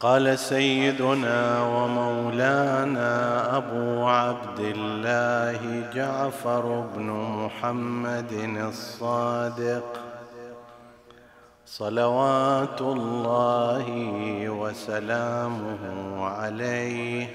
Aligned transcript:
قال 0.00 0.38
سيدنا 0.38 1.62
ومولانا 1.62 3.56
أبو 3.56 4.06
عبد 4.06 4.58
الله 4.60 5.90
جعفر 5.94 6.86
بن 6.96 7.06
محمد 7.10 8.32
الصادق 8.68 10.00
صلوات 11.66 12.80
الله 12.80 13.86
وسلامه 14.48 15.78
عليه 16.26 17.28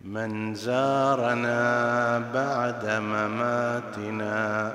من 0.00 0.54
زارنا 0.54 2.18
بعد 2.34 2.86
مماتنا 2.86 4.74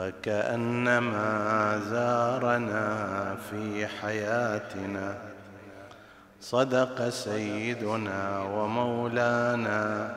فكأنما 0.00 1.78
زارنا 1.78 2.86
في 3.50 3.86
حياتنا. 3.86 5.18
صدق 6.40 7.08
سيدنا 7.08 8.42
ومولانا 8.42 10.14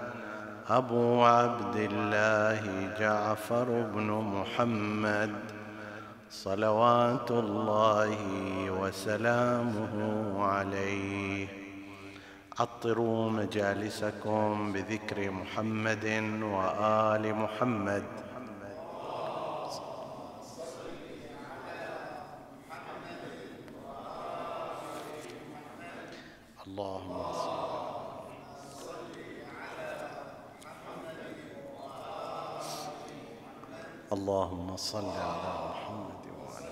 أبو 0.70 1.23
عبد 1.23 1.76
الله 1.76 2.61
جعفر 3.00 3.67
بن 3.94 4.08
محمد. 4.08 5.36
صلوات 6.31 7.31
الله 7.31 8.17
وسلامه 8.72 9.95
عليه. 10.44 11.48
عطروا 12.59 13.30
مجالسكم 13.30 14.73
بذكر 14.73 15.31
محمد 15.31 16.06
وآل 16.44 17.36
محمد 17.36 18.04
اللهم 26.64 27.20
صل 34.10 34.63
اللهم 34.73 34.78
صل 34.78 35.06
على 35.06 35.70
محمد 35.70 36.26
وعلى 36.39 36.70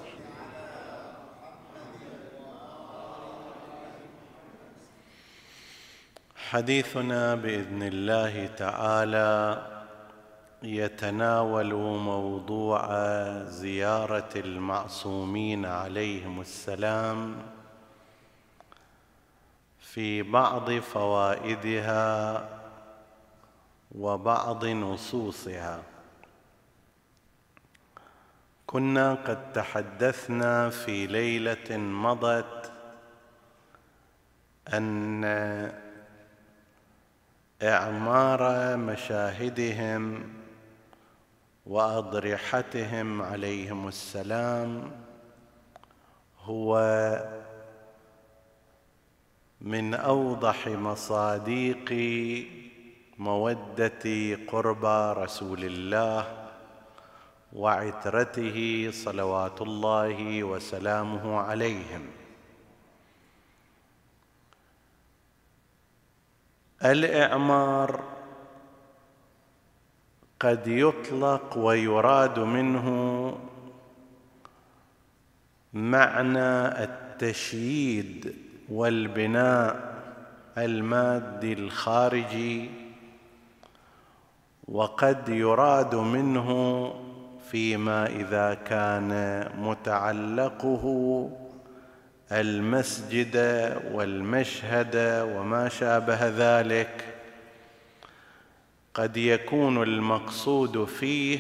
حديثنا 6.36 7.36
بإذن 7.36 7.84
الله 7.84 8.48
تعالى 8.48 9.68
يتناول 10.64 11.74
موضوع 12.00 12.88
زيارة 13.44 14.30
المعصومين 14.36 15.66
عليهم 15.66 16.42
السلام 16.42 17.38
في 19.80 20.22
بعض 20.22 20.72
فوائدها 20.72 22.50
وبعض 23.92 24.66
نصوصها. 24.66 25.91
كنا 28.72 29.14
قد 29.14 29.54
تحدثنا 29.54 30.70
في 30.70 31.08
ليلة 31.08 31.78
مضت 31.78 32.72
أن 34.74 35.24
إعمار 37.64 38.78
مشاهدهم 38.78 40.34
وأضرحتهم 41.66 43.22
عليهم 43.22 43.88
السلام 43.88 44.92
هو 46.40 46.78
من 49.62 49.94
أوضح 49.94 50.68
مصاديق 50.68 51.92
مودة 53.18 54.36
قربى 54.48 55.22
رسول 55.22 55.64
الله 55.64 56.41
وعترته 57.54 58.90
صلوات 58.94 59.62
الله 59.62 60.44
وسلامه 60.44 61.40
عليهم. 61.40 62.08
الإعمار 66.86 68.04
قد 70.40 70.68
يطلق 70.68 71.58
ويراد 71.58 72.40
منه 72.40 72.88
معنى 75.74 76.84
التشييد 76.84 78.36
والبناء 78.70 79.92
المادي 80.58 81.54
الخارجي 81.54 82.70
وقد 84.68 85.30
يراد 85.30 85.96
منه 85.96 86.50
فيما 87.52 88.06
إذا 88.06 88.54
كان 88.54 89.12
متعلقه 89.58 90.86
المسجد 92.32 93.36
والمشهد 93.92 94.96
وما 95.36 95.70
شابه 95.70 96.28
ذلك. 96.28 97.06
قد 98.94 99.18
يكون 99.18 99.84
المقصود 99.84 100.86
فيه 100.86 101.40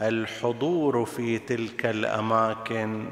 الحضور 0.00 1.04
في 1.04 1.38
تلك 1.38 1.86
الأماكن 1.86 3.08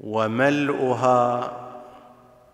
وملؤها 0.00 1.50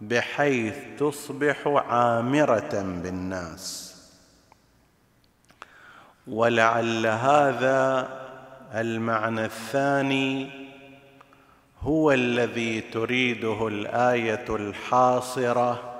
بحيث 0.00 0.76
تصبح 0.98 1.66
عامرة 1.66 3.00
بالناس. 3.02 3.83
ولعل 6.28 7.06
هذا 7.06 8.08
المعنى 8.74 9.44
الثاني 9.44 10.50
هو 11.80 12.12
الذي 12.12 12.80
تريده 12.80 13.68
الآية 13.68 14.44
الحاصرة 14.48 15.94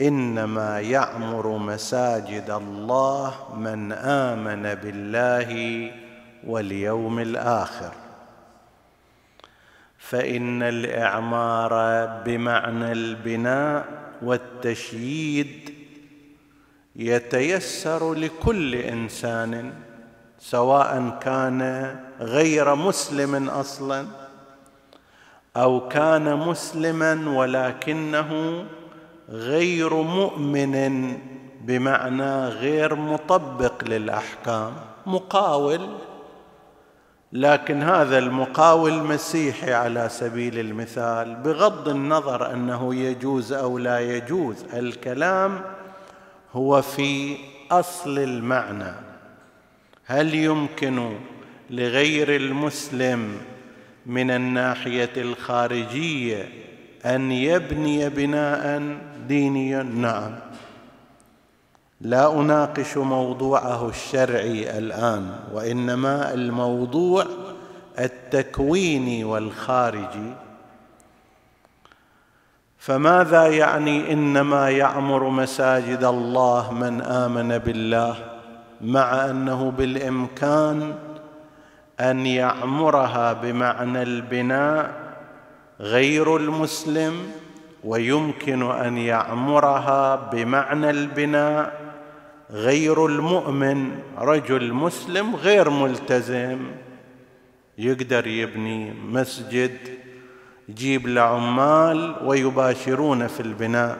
إنما 0.00 0.80
يعمر 0.80 1.58
مساجد 1.58 2.50
الله 2.50 3.54
من 3.56 3.92
آمن 3.92 4.62
بالله 4.74 5.90
واليوم 6.46 7.18
الآخر. 7.18 7.92
فإن 9.98 10.62
الإعمار 10.62 12.06
بمعنى 12.24 12.92
البناء 12.92 13.84
والتشييد 14.22 15.75
يتيسر 16.98 18.14
لكل 18.14 18.74
إنسان 18.74 19.72
سواء 20.38 21.18
كان 21.22 21.94
غير 22.20 22.74
مسلم 22.74 23.48
أصلا 23.48 24.06
أو 25.56 25.88
كان 25.88 26.36
مسلما 26.36 27.30
ولكنه 27.30 28.64
غير 29.28 29.94
مؤمن 29.94 31.16
بمعنى 31.60 32.46
غير 32.46 32.94
مطبق 32.94 33.84
للأحكام 33.84 34.72
مقاول. 35.06 35.88
لكن 37.32 37.82
هذا 37.82 38.18
المقاول 38.18 38.92
مسيحي 38.92 39.72
على 39.72 40.08
سبيل 40.08 40.58
المثال 40.58 41.34
بغض 41.34 41.88
النظر 41.88 42.52
أنه 42.52 42.94
يجوز 42.94 43.52
أو 43.52 43.78
لا 43.78 44.00
يجوز 44.00 44.64
الكلام 44.74 45.60
هو 46.56 46.82
في 46.82 47.36
أصل 47.70 48.18
المعنى. 48.18 48.92
هل 50.04 50.34
يمكن 50.34 51.16
لغير 51.70 52.36
المسلم 52.36 53.38
من 54.06 54.30
الناحية 54.30 55.10
الخارجية 55.16 56.48
أن 57.04 57.32
يبني 57.32 58.08
بناء 58.08 58.96
دينيا؟ 59.28 59.82
نعم. 59.82 60.38
لا 62.00 62.40
أناقش 62.40 62.96
موضوعه 62.96 63.88
الشرعي 63.88 64.78
الآن 64.78 65.40
وإنما 65.52 66.34
الموضوع 66.34 67.26
التكويني 67.98 69.24
والخارجي. 69.24 70.32
فماذا 72.86 73.46
يعني 73.46 74.12
إنما 74.12 74.70
يعمر 74.70 75.28
مساجد 75.28 76.04
الله 76.04 76.72
من 76.72 77.02
آمن 77.02 77.58
بالله 77.58 78.16
مع 78.80 79.30
أنه 79.30 79.70
بالإمكان 79.70 80.94
أن 82.00 82.26
يعمرها 82.26 83.32
بمعنى 83.32 84.02
البناء 84.02 84.90
غير 85.80 86.36
المسلم 86.36 87.14
ويمكن 87.84 88.70
أن 88.70 88.98
يعمرها 88.98 90.16
بمعنى 90.16 90.90
البناء 90.90 91.80
غير 92.50 93.06
المؤمن 93.06 93.98
رجل 94.18 94.72
مسلم 94.72 95.36
غير 95.36 95.70
ملتزم 95.70 96.58
يقدر 97.78 98.26
يبني 98.26 98.92
مسجد 98.92 99.76
يجيب 100.68 101.06
له 101.06 101.20
عمال 101.22 102.16
ويباشرون 102.24 103.26
في 103.26 103.40
البناء. 103.40 103.96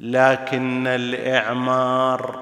لكن 0.00 0.86
الإعمار 0.86 2.40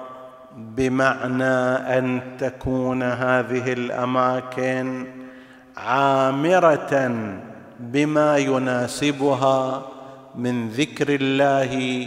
بمعنى 0.57 1.55
أن 1.99 2.21
تكون 2.39 3.03
هذه 3.03 3.73
الأماكن 3.73 5.07
عامرة 5.77 7.11
بما 7.81 8.37
يناسبها 8.37 9.83
من 10.35 10.69
ذكر 10.69 11.15
الله 11.15 12.07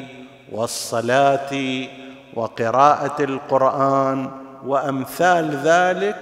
والصلاة 0.51 1.85
وقراءة 2.33 3.23
القرآن 3.23 4.31
وأمثال 4.65 5.51
ذلك. 5.63 6.15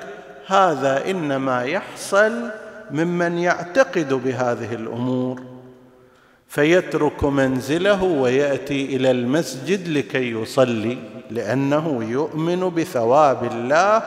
هذا 0.48 1.12
إنما 1.12 1.64
يحصل 1.64 2.50
ممن 2.92 3.38
يعتقد 3.38 4.14
بهذه 4.14 4.74
الأمور 4.74 5.42
فيترك 6.48 7.24
منزله 7.24 8.04
ويأتي 8.04 8.96
إلى 8.96 9.12
المسجد 9.12 9.88
لكي 9.88 10.32
يصلي 10.32 10.98
لأنه 11.30 12.04
يؤمن 12.04 12.70
بثواب 12.70 13.44
الله 13.44 14.04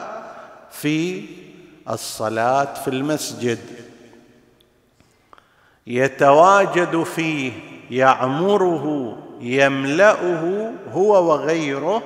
في 0.71 1.25
الصلاة 1.91 2.75
في 2.75 2.89
المسجد. 2.89 3.59
يتواجد 5.87 7.03
فيه 7.03 7.53
يعمره 7.91 9.17
يملأه 9.41 10.73
هو 10.93 11.31
وغيره 11.33 12.03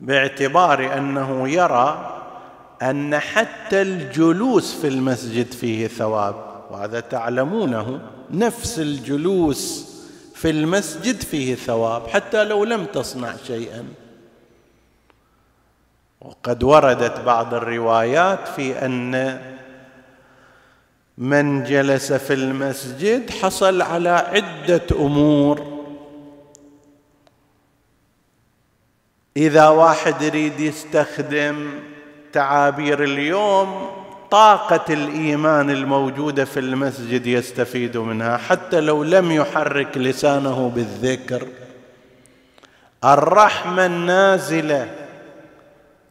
باعتبار 0.00 0.98
أنه 0.98 1.48
يرى 1.48 2.21
أن 2.90 3.18
حتى 3.18 3.82
الجلوس 3.82 4.74
في 4.74 4.88
المسجد 4.88 5.52
فيه 5.52 5.86
ثواب 5.86 6.34
وهذا 6.70 7.00
تعلمونه 7.00 8.00
نفس 8.30 8.78
الجلوس 8.78 9.92
في 10.34 10.50
المسجد 10.50 11.22
فيه 11.22 11.54
ثواب 11.54 12.06
حتى 12.06 12.44
لو 12.44 12.64
لم 12.64 12.84
تصنع 12.84 13.34
شيئا. 13.46 13.84
وقد 16.20 16.62
وردت 16.62 17.20
بعض 17.20 17.54
الروايات 17.54 18.48
في 18.48 18.84
أن 18.84 19.40
من 21.18 21.64
جلس 21.64 22.12
في 22.12 22.34
المسجد 22.34 23.30
حصل 23.30 23.82
على 23.82 24.08
عدة 24.08 24.82
أمور. 24.92 25.82
إذا 29.36 29.68
واحد 29.68 30.22
يريد 30.22 30.60
يستخدم 30.60 31.70
تعابير 32.32 33.04
اليوم 33.04 33.90
طاقة 34.30 34.94
الإيمان 34.94 35.70
الموجودة 35.70 36.44
في 36.44 36.60
المسجد 36.60 37.26
يستفيد 37.26 37.96
منها 37.96 38.36
حتى 38.36 38.80
لو 38.80 39.04
لم 39.04 39.32
يحرك 39.32 39.98
لسانه 39.98 40.72
بالذكر. 40.74 41.46
الرحمة 43.04 43.86
النازلة 43.86 44.90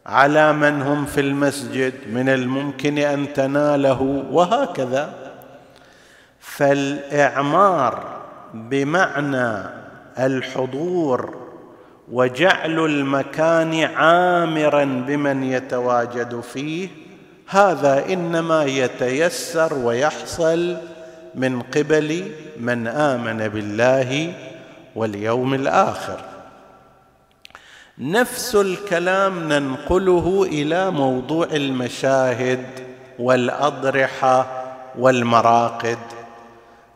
على 0.06 0.54
من 0.54 0.82
هم 0.82 1.06
في 1.06 1.22
المسجد 1.22 1.94
من 2.14 2.30
الممكن 2.30 2.98
أن 2.98 3.34
تناله 3.34 4.26
وهكذا. 4.32 5.14
فالإعمار 6.40 8.22
بمعنى 8.54 9.64
الحضور 10.20 11.51
وجعل 12.12 12.86
المكان 12.86 13.84
عامرا 13.84 14.84
بمن 14.84 15.44
يتواجد 15.44 16.42
فيه. 16.42 16.88
هذا 17.48 18.06
إنما 18.14 18.64
يتيسر 18.64 19.74
ويحصل 19.74 20.78
من 21.36 21.62
قبل 21.62 22.32
من 22.60 22.88
آمن 22.88 23.48
بالله 23.48 24.34
واليوم 24.96 25.54
الآخر. 25.54 26.20
نفس 27.98 28.56
الكلام 28.56 29.54
ننقله 29.54 30.48
إلى 30.52 30.92
موضوع 30.92 31.48
المشاهد 31.54 32.66
والأضرحة 33.20 34.48
والمراقد. 35.00 35.98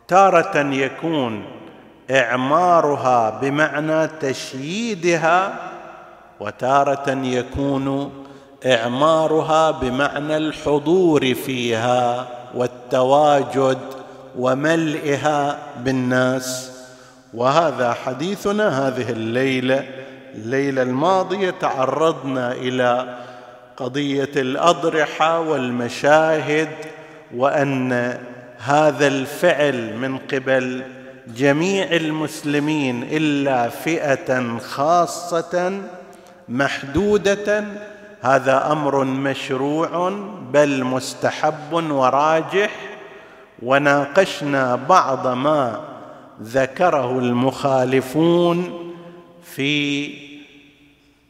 تارة 0.08 0.56
يكون 0.56 1.55
إعمارها 2.10 3.30
بمعنى 3.30 4.06
تشييدها 4.20 5.54
وتارة 6.40 7.10
يكون 7.10 8.12
إعمارها 8.66 9.70
بمعنى 9.70 10.36
الحضور 10.36 11.34
فيها 11.34 12.28
والتواجد 12.54 13.78
وملئها 14.38 15.58
بالناس. 15.84 16.72
وهذا 17.34 17.92
حديثنا 17.92 18.88
هذه 18.88 19.10
الليلة. 19.10 19.84
الليلة 20.34 20.82
الماضية 20.82 21.50
تعرضنا 21.50 22.52
إلى 22.52 23.16
قضية 23.76 24.30
الأضرحة 24.36 25.40
والمشاهد 25.40 26.68
وأن 27.36 28.18
هذا 28.58 29.06
الفعل 29.06 29.96
من 29.96 30.18
قبل 30.18 30.82
جميع 31.34 31.84
المسلمين 31.84 33.02
إلا 33.02 33.68
فئة 33.68 34.58
خاصة 34.58 35.80
محدودة. 36.48 37.64
هذا 38.20 38.72
أمر 38.72 39.04
مشروع 39.04 40.08
بل 40.52 40.84
مستحب 40.84 41.72
وراجح. 41.72 42.70
وناقشنا 43.62 44.76
بعض 44.76 45.26
ما 45.26 45.80
ذكره 46.42 47.18
المخالفون 47.18 48.86
في 49.54 50.10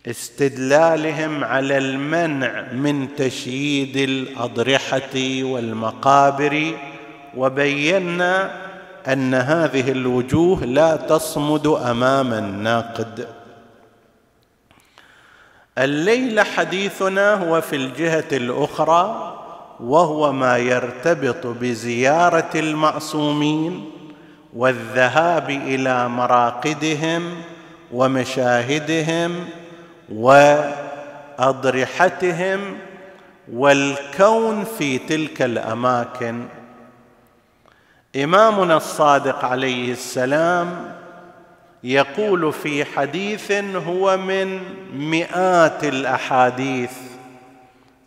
استدلالهم 0.07 1.45
على 1.45 1.79
المنع 1.79 2.73
من 2.73 3.09
تشييد 3.17 3.97
الأضرحة 3.97 5.43
والمقابر. 5.43 6.75
وبينا 7.37 8.66
أن 9.09 9.35
هذه 9.35 9.91
الوجوه 9.91 10.65
لا 10.65 10.97
تصمد 10.97 11.67
أمام 11.67 12.33
الناقد. 12.33 13.29
الليلة 15.79 16.43
حديثنا 16.43 17.35
هو 17.35 17.61
في 17.61 17.77
الجهة 17.77 18.29
الأخرى 18.33 19.33
وهو 19.81 20.33
ما 20.33 20.59
يرتبط 20.59 21.47
بزيارة 21.47 22.51
المعصومين 22.55 23.91
والذهاب 24.57 25.51
إلى 25.51 26.09
مراقدهم 26.09 27.35
ومشاهدهم 27.93 29.45
وأضرحتهم 31.39 32.61
والكون 33.53 34.65
في 34.79 34.99
تلك 34.99 35.43
الأماكن. 35.43 36.45
إمامنا 38.25 38.77
الصادق 38.77 39.45
عليه 39.45 39.93
السلام 39.93 40.95
يقول 41.85 42.53
في 42.53 42.85
حديث 42.85 43.53
هو 43.75 44.17
من 44.17 44.61
مئات 44.95 45.85
الأحاديث. 45.85 46.93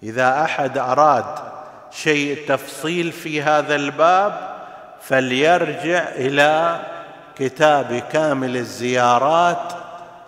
إذا 0.04 0.44
أحد 0.44 0.78
أراد 0.78 1.26
شيء 1.92 2.38
تفصيل 2.48 3.12
في 3.12 3.42
هذا 3.42 3.76
الباب 3.76 4.60
فليرجع 5.02 6.10
إلى 6.10 6.80
كتاب 7.36 8.04
كامل 8.12 8.58
الزيارات 8.58 9.74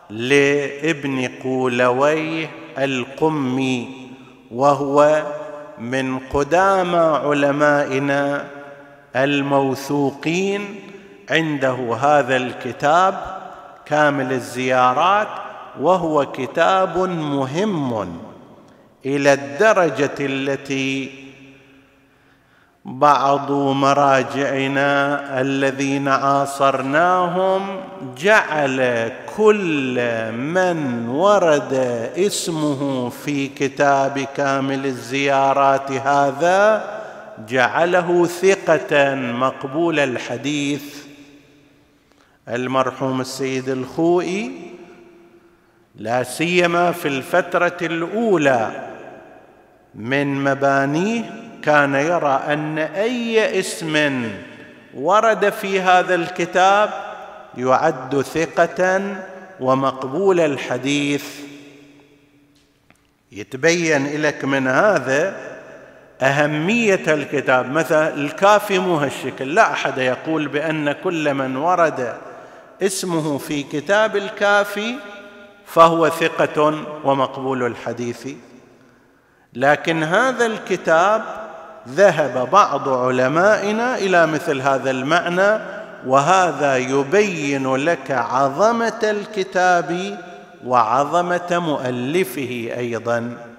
لابن 0.10 1.30
قولويه 1.44 2.50
القمي 2.78 4.08
وهو 4.52 5.24
من 5.78 6.20
قدامى 6.20 7.20
علمائنا 7.28 8.46
الموثوقين 9.16 10.80
عنده 11.30 11.96
هذا 12.02 12.36
الكتاب 12.38 13.42
كامل 13.86 14.32
الزيارات 14.32 15.28
وهو 15.82 16.32
كتاب 16.32 16.98
مهم 17.08 18.20
إلى 19.06 19.34
الدرجة 19.34 20.16
التي 20.20 21.12
بعض 22.86 23.52
مراجعنا 23.52 25.20
الذين 25.42 26.08
عاصرناهم 26.08 27.80
جعل 28.18 29.12
كل 29.38 29.96
من 30.32 31.10
ورد 31.10 31.74
اسمه 32.18 33.10
في 33.10 33.48
كتاب 33.48 34.20
كامل 34.20 34.86
الزيارات 34.86 35.92
هذا 35.92 37.01
جعله 37.48 38.26
ثقة 38.26 39.16
مقبول 39.16 40.00
الحديث. 40.00 40.96
المرحوم 42.50 43.22
السيد 43.22 43.70
الخوئي 43.70 44.52
لا 45.96 46.24
سيما 46.24 46.92
في 46.92 47.08
الفترة 47.08 47.78
الأولى 47.82 48.90
من 49.96 50.44
مبانيه 50.44 51.24
كان 51.64 51.96
يرى 51.96 52.44
أن 52.48 52.78
أي 52.78 53.60
اسم 53.60 54.24
ورد 54.94 55.50
في 55.50 55.82
هذا 55.82 56.16
الكتاب 56.16 56.90
يعد 57.58 58.22
ثقة 58.22 59.16
ومقبول 59.60 60.40
الحديث. 60.40 61.26
يتبين 63.32 64.22
لك 64.22 64.46
من 64.46 64.68
هذا 64.68 65.51
أهمية 66.22 67.14
الكتاب 67.14 67.72
مثلا 67.72 68.14
الكافي 68.16 68.80
مو 68.80 68.96
هالشكل 68.96 69.56
لا 69.56 69.72
أحد 69.72 69.98
يقول 69.98 70.48
بأن 70.48 70.92
كل 70.92 71.34
من 71.34 71.56
ورد 71.56 72.14
اسمه 72.82 73.38
في 73.38 73.64
كتاب 73.64 74.16
الكافي 74.16 74.96
فهو 75.66 76.10
ثقة 76.10 76.86
ومقبول 77.04 77.64
الحديث. 77.64 78.28
لكن 79.54 80.04
هذا 80.04 80.46
الكتاب 80.46 81.22
ذهب 81.90 82.50
بعض 82.52 82.90
علمائنا 82.90 83.98
إلى 83.98 84.28
مثل 84.28 84.62
هذا 84.62 84.92
المعنى 84.92 85.62
وهذا 86.08 86.78
يبين 86.78 87.76
لك 87.76 88.12
عظمة 88.12 89.00
الكتاب 89.04 90.18
وعظمة 90.66 91.60
مؤلفه 91.60 92.70
أيضا. 92.78 93.51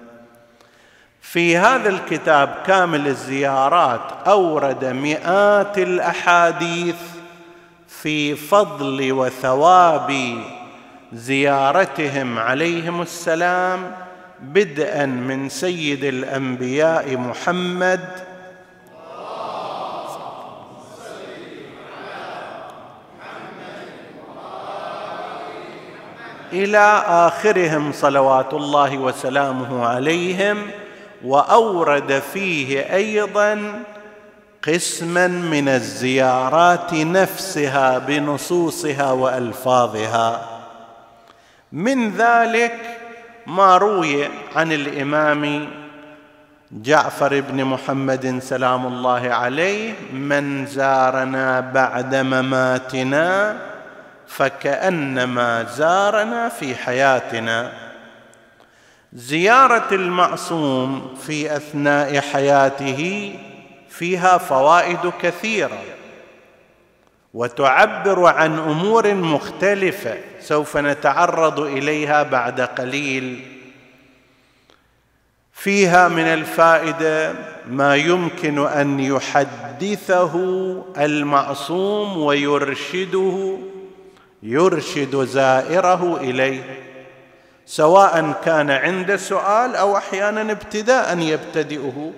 في 1.23 1.57
هذا 1.57 1.89
الكتاب 1.89 2.55
كامل 2.67 3.07
الزيارات 3.07 4.01
أورد 4.27 4.85
مئات 4.85 5.77
الأحاديث 5.77 6.95
في 7.87 8.35
فضل 8.35 9.11
وثواب 9.11 10.37
زيارتهم 11.13 12.39
عليهم 12.39 13.01
السلام 13.01 13.91
بدءا 14.39 15.05
من 15.05 15.49
سيد 15.49 16.03
الأنبياء 16.03 17.17
محمد. 17.17 18.09
إلى 26.53 27.03
آخرهم 27.07 27.91
صلوات 27.91 28.53
الله 28.53 28.97
وسلامه 28.97 29.85
عليهم. 29.85 30.82
وأورد 31.23 32.23
فيه 32.33 32.95
أيضا 32.95 33.83
قسما 34.67 35.27
من 35.27 35.69
الزيارات 35.69 36.93
نفسها 36.93 37.97
بنصوصها 37.97 39.11
وألفاظها. 39.11 40.45
من 41.71 42.11
ذلك 42.11 42.75
ما 43.47 43.77
روي 43.77 44.27
عن 44.55 44.71
الإمام 44.71 45.67
جعفر 46.71 47.41
بن 47.41 47.63
محمد 47.63 48.39
سلام 48.41 48.87
الله 48.87 49.33
عليه 49.33 49.93
من 50.13 50.65
زارنا 50.65 51.59
بعد 51.59 52.15
مماتنا 52.15 53.57
فكأنما 54.27 55.63
زارنا 55.63 56.49
في 56.49 56.75
حياتنا. 56.75 57.71
زيارة 59.15 59.87
المعصوم 59.91 61.15
في 61.27 61.55
أثناء 61.55 62.19
حياته 62.19 63.33
فيها 63.89 64.37
فوائد 64.37 65.11
كثيرة 65.21 65.81
وتعبر 67.33 68.25
عن 68.25 68.59
أمور 68.59 69.13
مختلفة 69.13 70.17
سوف 70.39 70.77
نتعرض 70.77 71.59
إليها 71.59 72.23
بعد 72.23 72.61
قليل. 72.61 73.41
فيها 75.53 76.07
من 76.07 76.23
الفائدة 76.23 77.33
ما 77.67 77.95
يمكن 77.95 78.67
أن 78.67 78.99
يحدثه 78.99 80.35
المعصوم 80.97 82.17
ويرشده 82.17 83.57
يرشد 84.43 85.15
زائره 85.15 86.17
إليه. 86.21 86.92
سواء 87.65 88.33
كان 88.45 88.71
عند 88.71 89.15
سؤال 89.15 89.75
أو 89.75 89.97
أحيانا 89.97 90.51
ابتداء 90.51 91.17
يبتدئه. 91.17 92.11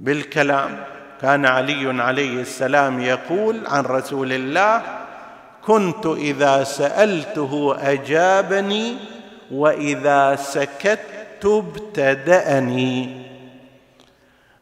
بالكلام 0.00 0.84
كان 1.22 1.46
علي 1.46 2.02
عليه 2.02 2.40
السلام 2.40 3.00
يقول 3.00 3.66
عن 3.66 3.84
رسول 3.84 4.32
الله 4.32 4.82
كنت 5.64 6.06
إذا 6.06 6.64
سألته 6.64 7.76
أجابني 7.78 8.96
وإذا 9.52 10.36
سكت 10.36 11.00
ابتدأني. 11.44 13.26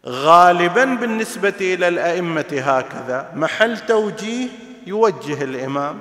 غالبا 0.06 0.84
بالنسبة 0.84 1.54
إلى 1.60 1.88
الأئمة 1.88 2.46
هكذا 2.52 3.32
محل 3.34 3.78
توجيه 3.78 4.48
يوجه 4.86 5.44
الإمام. 5.44 6.00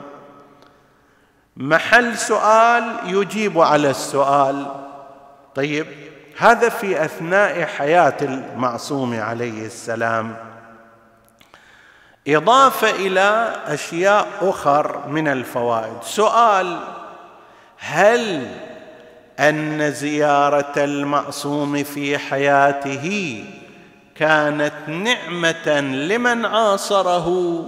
محل 1.60 2.18
سؤال 2.18 2.84
يجيب 3.06 3.60
على 3.60 3.90
السؤال. 3.90 4.66
طيب 5.56 5.88
هذا 6.38 6.70
في 6.70 7.06
أثناء 7.06 7.66
حياة 7.66 8.18
المعصوم 8.22 9.20
عليه 9.20 9.66
السلام. 9.66 10.36
إضافة 12.28 12.90
إلى 12.90 13.56
أشياء 13.66 14.28
أخر 14.42 15.08
من 15.08 15.28
الفوائد. 15.28 16.04
سؤال 16.04 16.80
هل 17.78 18.48
أن 19.40 19.92
زيارة 19.92 20.74
المعصوم 20.78 21.84
في 21.84 22.18
حياته 22.18 23.46
كانت 24.16 24.74
نعمة 24.88 25.80
لمن 25.80 26.46
عاصره؟ 26.46 27.66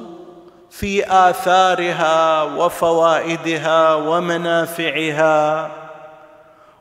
في 0.71 1.11
آثارها 1.11 2.43
وفوائدها 2.43 3.93
ومنافعها. 3.93 5.71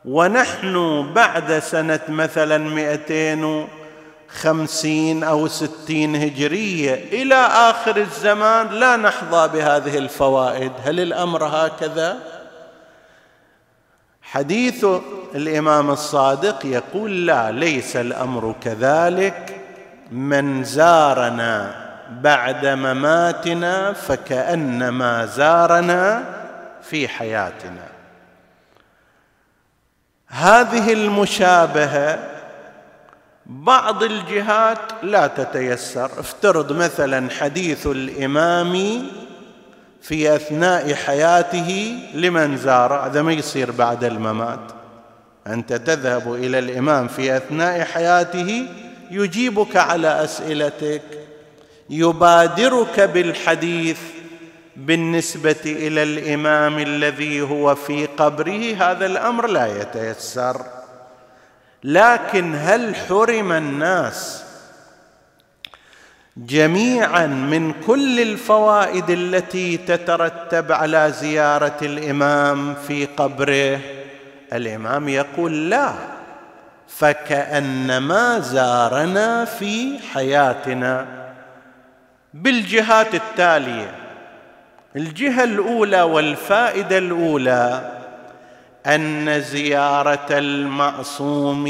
ونحن 0.05 1.07
بعد 1.15 1.59
سنة 1.59 2.01
مثلا 2.09 2.59
مئتين 2.59 3.67
وخمسين 4.35 5.25
أو 5.25 5.49
ستين 5.49 6.17
هجرية 6.17 6.95
إلى 6.95 7.35
آخر 7.35 7.97
الزمان 7.97 8.69
لا 8.69 8.97
نحظى 8.97 9.49
بهذه 9.49 9.99
الفوائد. 9.99 10.73
هل 10.85 11.01
الأمر 11.01 11.45
هكذا؟ 11.45 12.19
حديث 14.23 14.87
الإمام 15.35 15.91
الصادق 15.91 16.67
يقول 16.67 17.27
لا 17.27 17.51
ليس 17.51 17.97
الأمر 17.97 18.55
كذلك. 18.61 19.61
من 20.13 20.65
زارنا 20.65 21.88
بعد 22.11 22.67
مماتنا 22.67 23.93
فكأنما 23.93 25.27
زارنا 25.27 26.25
في 26.83 27.09
حياتنا. 27.09 27.89
هذه 30.27 30.93
المشابهة 30.93 32.19
بعض 33.47 34.03
الجهات 34.03 34.79
لا 35.03 35.27
تتيسر. 35.27 36.11
افترض 36.21 36.73
مثلا 36.73 37.31
حديث 37.31 37.87
الإمام 37.87 39.03
في 40.03 40.35
أثناء 40.35 40.95
حياته 40.95 41.99
لمن 42.15 42.57
زار. 42.57 43.07
هذا 43.07 43.23
ما 43.23 43.33
يصير 43.33 43.71
بعد 43.71 44.05
الممات. 44.05 44.73
أنت 45.47 45.73
تذهب 45.73 46.35
إلى 46.35 46.59
الإمام 46.59 47.09
في 47.09 47.37
أثناء 47.37 47.85
حياته 47.85 48.69
يجيبك 49.11 49.77
على 49.77 50.25
أسئلتك. 50.25 51.03
يبادرك 51.91 53.01
بالحديث 53.01 53.99
بالنسبة 54.77 55.63
إلى 55.67 56.03
الإمام 56.03 56.79
الذي 56.79 57.41
هو 57.41 57.75
في 57.75 58.07
قبره 58.07 58.75
هذا 58.75 59.07
الأمر 59.07 59.47
لا 59.47 59.81
يتيسر. 59.81 60.61
لكن 61.85 62.55
هل 62.55 62.97
حرم 62.97 63.53
الناس 63.53 64.43
جميعا 66.37 67.27
من 67.27 67.73
كل 67.87 68.21
الفوائد 68.21 69.11
التي 69.11 69.77
تترتب 69.77 70.73
على 70.73 71.13
زيارة 71.21 71.77
الإمام 71.83 72.75
في 72.75 73.07
قبره؟ 73.07 73.81
الإمام 74.53 75.09
يقول 75.09 75.71
لا 75.71 75.93
فكأنما 76.89 78.39
زارنا 78.39 79.45
في 79.45 79.99
حياتنا. 80.15 81.28
بالجهات 82.35 83.15
التالية. 83.15 83.95
الجهة 84.97 85.45
الأولى 85.45 86.03
والفائدة 86.03 86.99
الأولى 86.99 87.93
أن 88.87 89.41
زيارة 89.41 90.27
المعصوم 90.31 91.65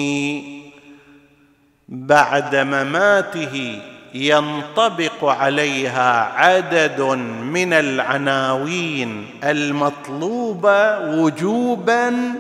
بعد 1.88 2.56
مماته 2.56 3.82
ينطبق 4.14 5.24
عليها 5.24 6.22
عدد 6.22 7.00
من 7.42 7.72
العناوين 7.72 9.26
المطلوبه 9.44 10.98
وجوبا 10.98 12.32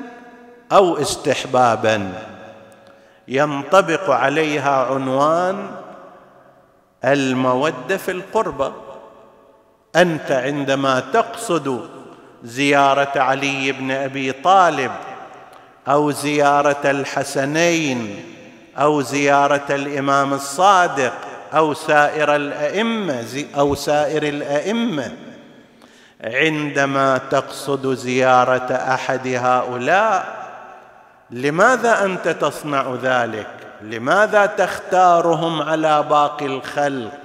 أو 0.72 0.96
استحبابا. 0.96 2.12
ينطبق 3.28 4.10
عليها 4.10 4.84
عنوان 4.84 5.66
المودة 7.04 7.96
في 7.96 8.10
القربه 8.10 8.72
أنت 9.96 10.32
عندما 10.32 11.00
تقصد 11.00 11.88
زيارة 12.44 13.12
علي 13.16 13.72
بن 13.72 13.90
أبي 13.90 14.32
طالب 14.32 14.92
أو 15.88 16.10
زيارة 16.10 16.90
الحسنين 16.90 18.24
أو 18.78 19.00
زيارة 19.00 19.66
الإمام 19.70 20.34
الصادق 20.34 21.12
أو 21.54 21.74
سائر 21.74 22.36
الأئمة 22.36 23.44
أو 23.58 23.74
سائر 23.74 24.22
الأئمة 24.22 25.12
عندما 26.24 27.18
تقصد 27.30 27.94
زيارة 27.94 28.72
أحد 28.72 29.28
هؤلاء 29.28 30.38
لماذا 31.30 32.04
أنت 32.04 32.28
تصنع 32.28 32.94
ذلك؟ 33.02 33.57
لماذا 33.82 34.46
تختارهم 34.46 35.62
على 35.62 36.02
باقي 36.02 36.46
الخلق 36.46 37.18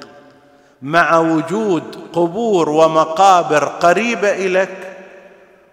مع 0.82 1.18
وجود 1.18 1.84
قبور 2.14 2.70
ومقابر 2.70 3.66
قريبة 3.66 4.32
إليك؟ 4.32 4.78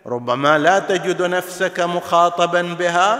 ربما 0.07 0.59
لا 0.59 0.79
تجد 0.79 1.23
نفسك 1.23 1.81
مخاطبا 1.81 2.63
بها 2.63 3.19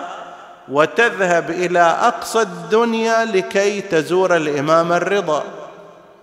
وتذهب 0.69 1.51
إلى 1.51 1.81
أقصى 1.81 2.41
الدنيا 2.41 3.25
لكي 3.25 3.81
تزور 3.81 4.37
الإمام 4.37 4.93
الرضا 4.93 5.45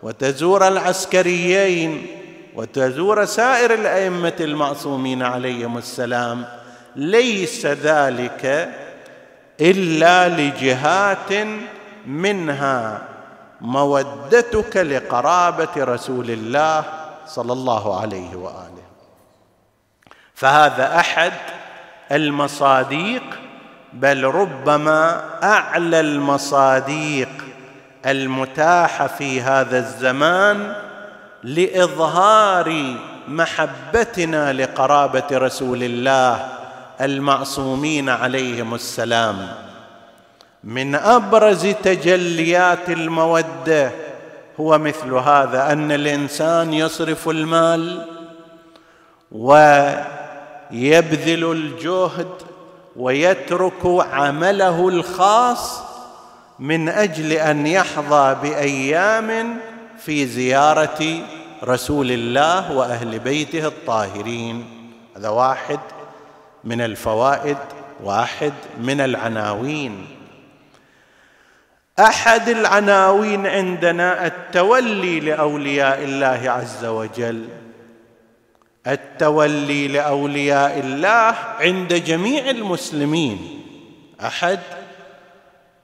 وتزور 0.04 0.68
العسكريين 0.68 2.08
وتزور 2.56 3.26
سائر 3.26 3.74
الأئمة 3.74 4.34
المعصومين 4.40 5.24
عليهم 5.24 5.78
السلام. 5.78 6.46
ليس 6.96 7.66
ذلك 7.66 8.70
إلا 9.62 10.30
لجهات 10.30 11.48
منها 12.06 13.02
مودتك 13.62 14.78
لقرابة 14.78 15.70
رسول 15.78 16.32
الله 16.32 16.84
صلى 17.26 17.54
الله 17.54 18.02
عليه 18.02 18.36
وآله. 18.36 18.88
فهذا 20.36 21.00
أحد 21.00 21.34
المصاديق 22.12 23.24
بل 23.94 24.24
ربما 24.24 25.24
أعلى 25.44 26.00
المصاديق 26.00 27.30
المتاحة 28.06 29.08
في 29.08 29.42
هذا 29.42 29.80
الزمان 29.80 30.76
لإظهار 31.44 32.96
محبتنا 33.28 34.54
لقرابة 34.54 35.28
رسول 35.32 35.84
الله 35.84 36.50
المعصومين 37.02 38.10
عليهم 38.10 38.76
السلام. 38.76 39.50
من 40.64 40.96
أبرز 40.96 41.68
تجليات 41.68 42.90
المودة 42.90 43.92
هو 44.60 44.78
مثل 44.78 45.14
هذا 45.14 45.72
أن 45.72 45.92
الإنسان 45.92 46.74
يصرف 46.74 47.30
المال 47.30 48.06
ويبذل 49.32 50.02
الجهد 51.52 52.32
ويترك 52.96 53.86
عمله 53.86 54.90
الخاص 54.90 55.82
من 56.60 56.90
أجل 56.90 57.32
أن 57.32 57.68
يحظى 57.68 58.36
بأيام 58.42 59.58
في 60.00 60.26
زيارة 60.26 61.20
رسول 61.64 62.12
الله 62.12 62.72
وأهل 62.72 63.20
بيته 63.20 63.68
الطاهرين. 63.68 64.66
هذا 65.18 65.30
واحد. 65.30 65.80
من 66.64 66.82
الفوائد 66.82 67.58
واحد 68.04 68.54
من 68.80 69.02
العناوين. 69.02 70.08
أحد 72.00 72.50
العناوين 72.50 73.48
عندنا 73.48 74.26
التولي 74.26 75.20
لأولياء 75.20 76.04
الله 76.04 76.52
عز 76.52 76.86
وجل. 76.86 77.50
التولي 78.88 79.88
لأولياء 79.88 80.80
الله 80.80 81.36
عند 81.60 81.94
جميع 81.94 82.50
المسلمين. 82.50 83.64
أحد 84.22 84.60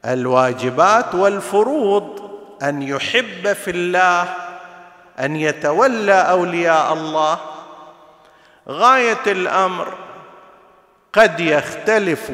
الواجبات 0.05 1.15
والفروض 1.15 2.31
أن 2.63 2.81
يحب 2.81 3.53
في 3.53 3.71
الله 3.71 4.33
أن 5.19 5.35
يتولى 5.35 6.13
أولياء 6.13 6.93
الله. 6.93 7.39
غاية 8.69 9.23
الأمر 9.27 10.02
قد 11.13 11.39
يختلف 11.39 12.31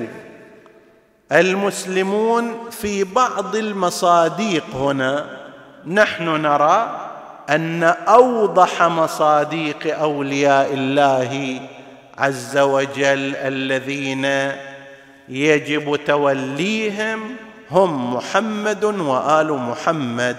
المسلمون 1.31 2.69
في 2.71 3.03
بعض 3.03 3.55
المصاديق 3.55 4.65
هنا. 4.75 5.25
نحن 5.87 6.23
نرى 6.23 6.99
أن 7.49 7.83
أوضح 7.83 8.83
مصاديق 8.83 9.99
أولياء 9.99 10.73
الله 10.73 11.59
عز 12.17 12.57
وجل 12.57 13.35
الذين 13.35 14.51
يجب 15.29 15.99
توليهم 16.05 17.35
هم 17.71 18.13
محمد 18.15 18.83
وآل 18.83 19.53
محمد. 19.53 20.37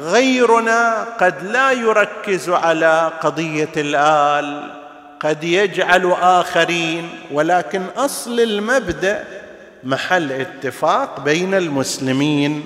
غيرنا 0.00 1.06
قد 1.20 1.42
لا 1.42 1.72
يركز 1.72 2.50
على 2.50 3.12
قضية 3.20 3.68
الآل 3.76 4.70
قد 5.20 5.44
يجعل 5.44 6.12
آخرين 6.20 7.08
ولكن 7.30 7.82
أصل 7.96 8.40
المبدأ 8.40 9.24
محل 9.84 10.32
اتفاق 10.32 11.20
بين 11.20 11.54
المسلمين. 11.54 12.62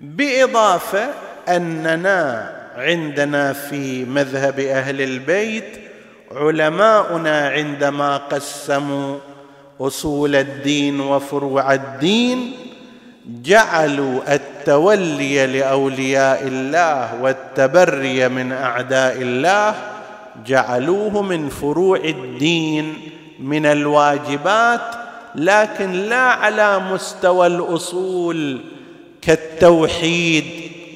بإضافة 0.00 1.08
أننا 1.48 2.52
عندنا 2.76 3.52
في 3.52 4.04
مذهب 4.04 4.60
أهل 4.60 5.00
البيت 5.00 5.78
علماؤنا 6.32 7.48
عندما 7.48 8.16
قسموا 8.16 9.18
أصول 9.80 10.36
الدين 10.36 11.00
وفروع 11.00 11.74
الدين 11.74 12.54
جعلوا 13.26 14.34
التولي 14.34 15.46
لأولياء 15.46 16.42
الله 16.42 17.22
والتبري 17.22 18.28
من 18.28 18.52
أعداء 18.52 19.22
الله 19.22 19.74
جعلوه 20.46 21.22
من 21.22 21.48
فروع 21.48 21.96
الدين 21.96 22.94
من 23.40 23.66
الواجبات 23.66 24.80
لكن 25.34 25.92
لا 25.92 26.22
على 26.22 26.78
مستوى 26.78 27.46
الأصول 27.46 28.60
كالتوحيد 29.22 30.44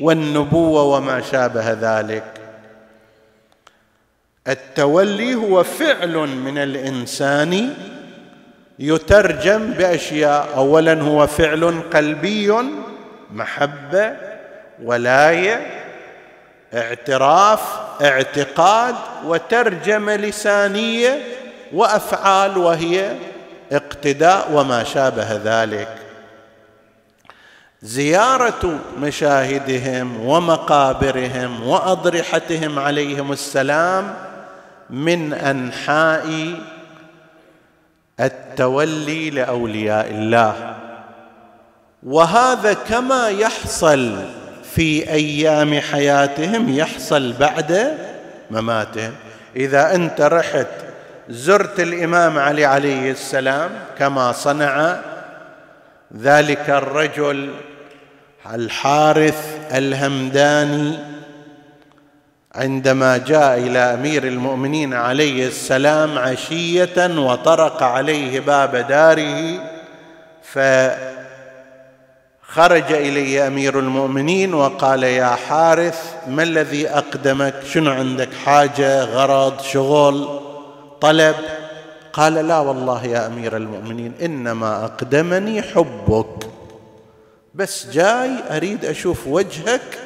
والنبوة 0.01 0.83
وما 0.83 1.21
شابه 1.21 1.73
ذلك. 1.73 2.25
التولي 4.49 5.35
هو 5.35 5.63
فعل 5.63 6.17
من 6.17 6.59
الإنسان 6.59 7.75
يترجم 8.79 9.71
بأشياء. 9.71 10.49
اولا 10.57 11.03
هو 11.03 11.27
فعل 11.27 11.83
قلبي 11.95 12.55
محبة 13.31 14.17
ولاية 14.83 15.67
اعتراف 16.75 17.61
اعتقاد 18.03 18.95
وترجمة 19.25 20.17
لسانية 20.17 21.19
وأفعال 21.73 22.59
وهي 22.59 23.13
اقتداء 23.73 24.53
وما 24.53 24.85
شابه 24.85 25.41
ذلك. 25.45 25.89
زيارة 27.83 28.79
مشاهدهم 28.99 30.27
ومقابرهم 30.27 31.67
وأضرحتهم 31.67 32.79
عليهم 32.79 33.33
السلام 33.33 34.15
من 34.91 35.33
أنحاء 35.33 36.55
التولي 38.21 39.31
لأولياء 39.31 40.11
الله. 40.11 40.77
وهذا 42.03 42.73
كما 42.73 43.29
يحصل 43.29 44.25
في 44.75 45.11
أيام 45.11 45.81
حياتهم 45.81 46.69
يحصل 46.69 47.33
بعد 47.33 47.99
مماتهم. 48.51 49.13
إذا 49.57 49.95
أنت 49.95 50.21
رحت 50.21 50.67
زرت 51.29 51.81
الإمام 51.81 52.39
علي 52.39 52.65
عليه 52.65 53.11
السلام 53.11 53.71
كما 53.99 54.33
صنع 54.33 54.97
ذلك 56.19 56.71
الرجل 56.71 57.51
الحارث 58.55 59.59
الهمداني 59.75 60.99
عندما 62.57 63.17
جاء 63.17 63.59
إلى 63.59 63.79
أمير 63.79 64.27
المؤمنين 64.27 64.95
عليه 64.95 65.47
السلام 65.47 66.19
عشية 66.19 67.19
وطرق 67.19 67.83
عليه 67.83 68.41
باب 68.41 68.77
داره 68.77 69.61
فخرج 70.43 71.03
إليه 72.93 73.47
أمير 73.47 73.79
المؤمنين 73.79 74.55
وقال 74.55 75.03
يا 75.03 75.27
حارث 75.27 76.15
ما 76.29 76.43
الذي 76.43 76.89
أقدمك؟ 76.89 77.55
شنو 77.73 77.91
عندك؟ 77.91 78.29
حاجة 78.45 79.05
غرض 79.05 79.61
شغل 79.61 80.41
طلب؟ 81.01 81.35
قال 82.13 82.35
لا 82.35 82.59
والله 82.59 83.07
يا 83.07 83.27
أمير 83.27 83.57
المؤمنين 83.57 84.13
إنما 84.23 84.85
أقدمني 84.85 85.63
حبك 85.63 86.47
بس 87.55 87.87
جاي 87.87 88.31
أريد 88.51 88.85
أشوف 88.85 89.27
وجهك 89.27 89.99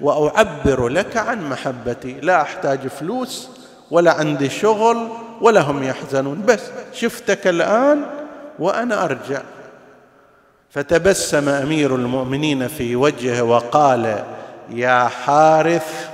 وأعبر 0.00 0.88
لك 0.88 1.16
عن 1.16 1.48
محبتي. 1.48 2.16
لا 2.22 2.42
أحتاج 2.42 2.86
فلوس 2.88 3.48
ولا 3.90 4.12
عندي 4.12 4.50
شغل 4.50 5.08
ولا 5.40 5.60
هم 5.60 5.82
يحزنون. 5.82 6.42
بس 6.46 6.60
شفتك 6.92 7.46
الآن 7.46 8.02
وأنا 8.58 9.04
أرجع. 9.04 9.42
فتبسم 10.70 11.48
أمير 11.48 11.94
المؤمنين 11.94 12.68
في 12.68 12.96
وجهه 12.96 13.42
وقال 13.42 14.24
يا 14.70 15.08
حارث 15.08 16.08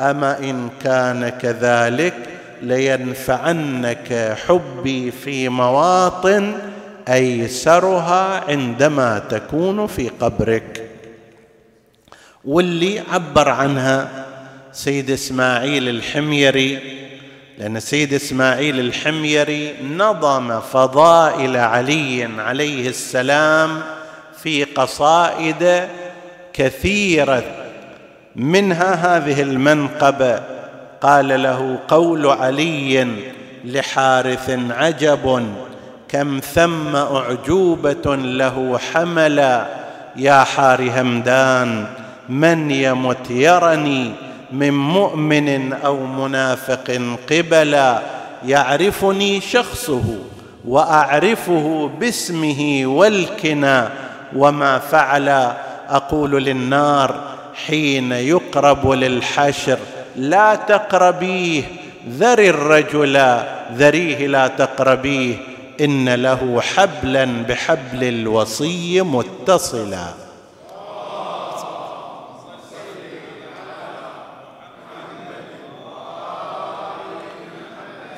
اما 0.00 0.38
إن 0.38 0.68
كان 0.84 1.28
كذلك 1.28 2.14
لينفعنك 2.62 4.36
حبي 4.46 5.10
في 5.10 5.48
مواطن 5.48 6.52
أيسرها 7.08 8.50
عندما 8.50 9.18
تكون 9.18 9.86
في 9.86 10.08
قبرك؟ 10.08 10.83
واللي 12.46 13.02
عبر 13.12 13.48
عنها 13.48 14.26
سيد 14.72 15.10
إسماعيل 15.10 15.88
الحميري 15.88 16.78
لأن 17.58 17.80
سيد 17.80 18.14
إسماعيل 18.14 18.80
الحميري 18.80 19.74
نظم 19.96 20.60
فضائل 20.60 21.56
علي 21.56 22.28
عليه 22.38 22.88
السلام 22.88 23.82
في 24.42 24.64
قصائد 24.64 25.88
كثيرة. 26.52 27.42
منها 28.36 29.16
هذه 29.16 29.42
المنقبة 29.42 30.40
قال 31.00 31.42
له 31.42 31.78
قول 31.88 32.26
علي 32.26 33.06
لحارث 33.64 34.58
عجب 34.70 35.54
كم 36.08 36.40
ثم 36.54 36.96
أعجوبة 36.96 38.16
له 38.16 38.78
حملا 38.78 39.66
يا 40.16 40.44
حار 40.44 41.00
همدان 41.00 41.86
من 42.28 42.70
يمت 42.70 43.30
يرني 43.30 44.10
من 44.52 44.72
مؤمن 44.72 45.72
أو 45.72 46.06
منافق 46.06 47.16
قبلا 47.30 48.02
يعرفني 48.46 49.40
شخصه 49.40 50.18
وأعرفه 50.64 51.90
باسمه 52.00 52.82
والكنا 52.84 53.92
وما 54.36 54.78
فعل. 54.78 55.52
أقول 55.88 56.44
للنار 56.44 57.20
حين 57.66 58.12
يقرب 58.12 58.90
للحشر 58.90 59.78
لا 60.16 60.54
تقربيه 60.54 61.62
ذر 62.08 62.38
الرجل 62.38 63.38
ذريه 63.74 64.26
لا 64.26 64.46
تقربيه 64.46 65.36
إن 65.80 66.08
له 66.08 66.60
حبلا 66.60 67.24
بحبل 67.48 68.04
الوصي 68.04 69.02
متصلا. 69.02 70.23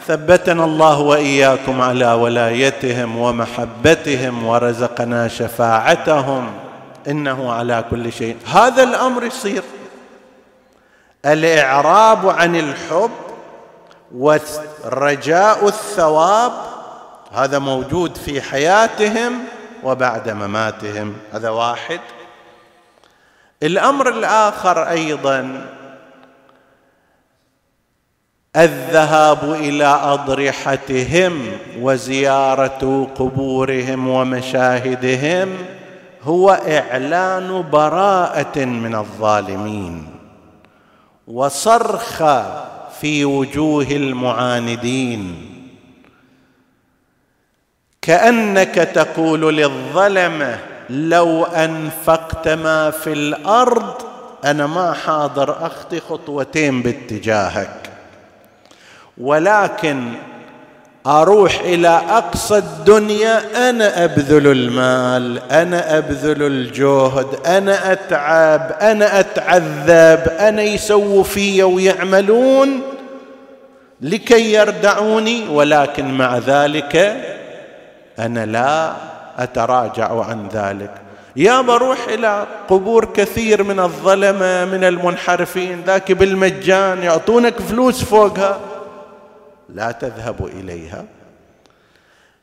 ثبتنا 0.06 0.64
الله 0.64 1.00
وإياكم 1.00 1.80
على 1.80 2.12
ولايتهم 2.12 3.18
ومحبتهم 3.18 4.46
ورزقنا 4.46 5.28
شفاعتهم. 5.28 6.52
إنه 7.08 7.52
على 7.52 7.84
كل 7.90 8.12
شيء. 8.12 8.36
هذا 8.46 8.82
الأمر 8.82 9.24
يصير. 9.24 9.62
الإعراب 11.26 12.28
عن 12.28 12.56
الحب 12.56 13.10
ورجاء 14.14 15.68
الثواب 15.68 16.52
هذا 17.32 17.58
موجود 17.58 18.16
في 18.16 18.42
حياتهم 18.42 19.32
وبعد 19.84 20.28
مماتهم. 20.28 21.14
هذا 21.32 21.48
واحد. 21.48 22.00
الأمر 23.62 24.08
الآخر 24.08 24.88
أيضا 24.88 25.66
الذهاب 28.56 29.52
إلى 29.52 29.84
أضرحتهم 29.84 31.46
وزيارة 31.80 33.08
قبورهم 33.14 34.08
ومشاهدهم 34.08 35.48
هو 36.22 36.50
إعلان 36.68 37.64
براءة 37.72 38.64
من 38.64 38.94
الظالمين 38.94 40.06
وصرخ 41.28 42.22
في 43.00 43.24
وجوه 43.24 43.86
المعاندين. 43.90 45.52
كأنك 48.02 48.74
تقول 48.74 49.56
للظلمه 49.56 50.58
لو 50.90 51.44
أنفقت 51.44 52.48
ما 52.48 52.90
في 52.90 53.12
الأرض 53.12 53.94
أنا 54.44 54.66
ما 54.66 54.92
حاضر 54.92 55.66
اخطي 55.66 56.00
خطوتين 56.00 56.82
باتجاهك. 56.82 57.85
ولكن 59.20 60.12
أروح 61.06 61.60
إلى 61.60 61.88
أقصى 62.08 62.58
الدنيا 62.58 63.68
أنا 63.70 64.04
أبذل 64.04 64.46
المال 64.46 65.42
أنا 65.50 65.98
أبذل 65.98 66.42
الجهد 66.42 67.26
أنا 67.46 67.92
أتعب 67.92 68.76
أنا 68.80 69.20
أتعذب 69.20 70.28
أنا 70.38 70.62
يسووا 70.62 71.24
في 71.24 71.62
ويعملون 71.62 72.80
لكي 74.00 74.52
يردعوني 74.52 75.48
ولكن 75.48 76.18
مع 76.18 76.38
ذلك 76.38 76.96
أنا 78.18 78.46
لا 78.46 78.92
أتراجع 79.38 80.24
عن 80.24 80.48
ذلك. 80.52 80.90
يا 81.36 81.60
بروح 81.60 81.98
إلى 82.08 82.46
قبور 82.68 83.04
كثير 83.04 83.62
من 83.62 83.80
الظلمة 83.80 84.64
من 84.64 84.84
المنحرفين 84.84 85.82
ذاك 85.86 86.12
بالمجان 86.12 87.02
يعطونك 87.02 87.54
فلوس 87.60 88.04
فوقها. 88.04 88.60
لا 89.68 89.92
تذهب 89.92 90.46
إليها. 90.46 91.04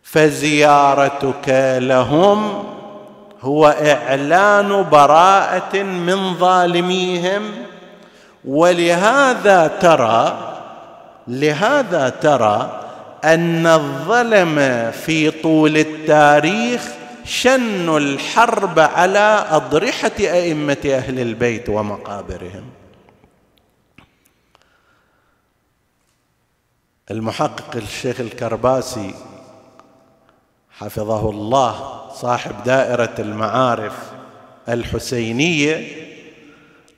فزيارتك 0.04 1.78
لهم 1.78 2.64
هو 3.42 3.68
إعلان 3.68 4.84
براءة 4.92 5.84
من 5.84 6.34
ظالميهم 6.34 7.42
ولهذا 8.46 9.68
ترى 9.68 10.50
لهذا 11.28 12.10
ترى 12.10 12.80
أن 13.24 13.68
الظلم 13.68 14.92
في 14.92 15.32
طول 15.32 15.78
التاريخ 15.78 16.82
شنوا 17.26 18.00
الحرب 18.00 18.80
على 18.80 19.46
أضرحة 19.52 20.12
أئمة 20.20 20.78
أهل 20.86 21.20
البيت 21.20 21.70
ومقابرهم. 21.70 22.64
المحقق 27.12 27.76
الشيخ 27.76 28.20
الكرباسي 28.20 29.14
حفظه 30.72 31.30
الله 31.30 32.02
صاحب 32.14 32.64
دائرة 32.64 33.16
المعارف 33.20 33.94
الحسينية 34.70 35.88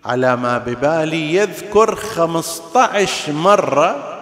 على 0.06 0.36
ما 0.36 0.58
ببالي 0.58 1.34
يذكر 1.36 1.96
خمسه 1.96 2.82
عشر 2.82 3.32
مرة 3.32 4.22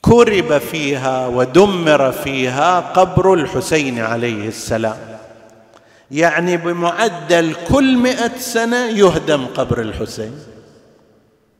كرب 0.00 0.58
فيها 0.58 1.26
ودمر 1.26 2.12
فيها 2.12 2.80
قبر 2.80 3.34
الحسين 3.34 3.98
عليه 4.00 4.48
السلام. 4.48 5.18
يعني 6.10 6.56
بمعدل 6.56 7.56
كل 7.68 7.96
مئة 7.96 8.38
سنة 8.38 8.86
يهدم 8.86 9.46
قبر 9.46 9.80
الحسين. 9.80 10.38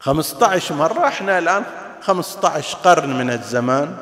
خمسة 0.01 0.47
عشر 0.47 0.75
مرة 0.75 1.07
إحنا 1.07 1.38
الآن 1.38 1.64
خمسة 2.03 2.49
عشر 2.49 2.79
قرن 2.85 3.19
من 3.19 3.31
الزمان 3.31 3.97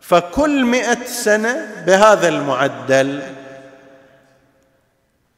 فكل 0.00 0.64
مئة 0.64 1.04
سنة 1.06 1.84
بهذا 1.86 2.28
المعدل 2.28 3.22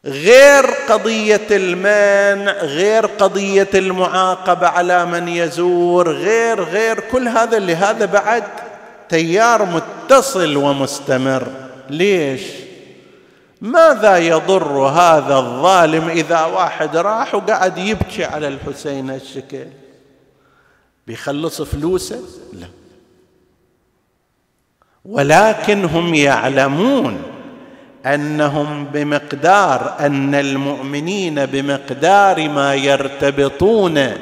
غير 0.04 0.66
قضية 0.88 1.46
المنع 1.50 2.52
غير 2.52 3.06
قضية 3.06 3.68
المعاقبة 3.74 4.66
على 4.66 5.06
من 5.06 5.28
يزور 5.28 6.10
غير 6.12 6.62
غير 6.62 7.00
كل 7.00 7.28
هذا 7.28 7.56
اللي 7.56 7.74
هذا 7.74 8.04
بعد 8.04 8.44
تيار 9.08 9.64
متصل 9.64 10.56
ومستمر. 10.56 11.46
ليش؟ 11.90 12.42
ماذا 13.60 14.18
يضر 14.18 14.78
هذا 14.78 15.36
الظالم 15.36 16.08
إذا 16.08 16.44
واحد 16.44 16.96
راح 16.96 17.34
وقعد 17.34 17.78
يبكي 17.78 18.24
على 18.24 18.48
الحسين 18.48 19.10
هالشكل 19.10 19.66
بيخلص 21.08 21.62
فلوسه؟ 21.62 22.20
لا. 22.52 22.66
ولكن 25.04 25.84
هم 25.84 26.14
يعلمون 26.14 27.22
أنهم 28.06 28.84
بمقدار 28.84 29.94
أن 30.00 30.34
المؤمنين 30.34 31.46
بمقدار 31.46 32.48
ما 32.48 32.74
يرتبطون 32.74 34.12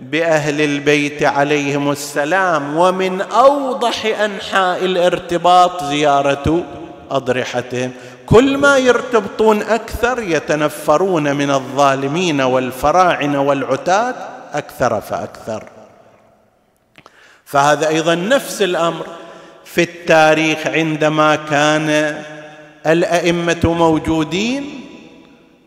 بأهل 0.00 0.60
البيت 0.60 1.22
عليهم 1.22 1.90
السلام 1.90 2.76
ومن 2.76 3.20
أوضح 3.20 4.06
أنحاء 4.06 4.84
الارتباط 4.84 5.84
زيارة 5.84 6.64
أضرحتهم. 7.10 7.92
كل 8.26 8.58
ما 8.58 8.78
يرتبطون 8.78 9.62
أكثر 9.62 10.22
يتنفرون 10.22 11.36
من 11.36 11.50
الظالمين 11.50 12.40
والفراعنة 12.40 13.42
والعتاد 13.42 14.14
أكثر 14.52 15.00
فأكثر. 15.00 15.73
فهذا 17.44 17.88
أيضا 17.88 18.14
نفس 18.14 18.62
الأمر 18.62 19.06
في 19.64 19.82
التاريخ 19.82 20.66
عندما 20.66 21.36
كان 21.36 22.18
الأئمة 22.86 23.60
موجودين 23.64 24.80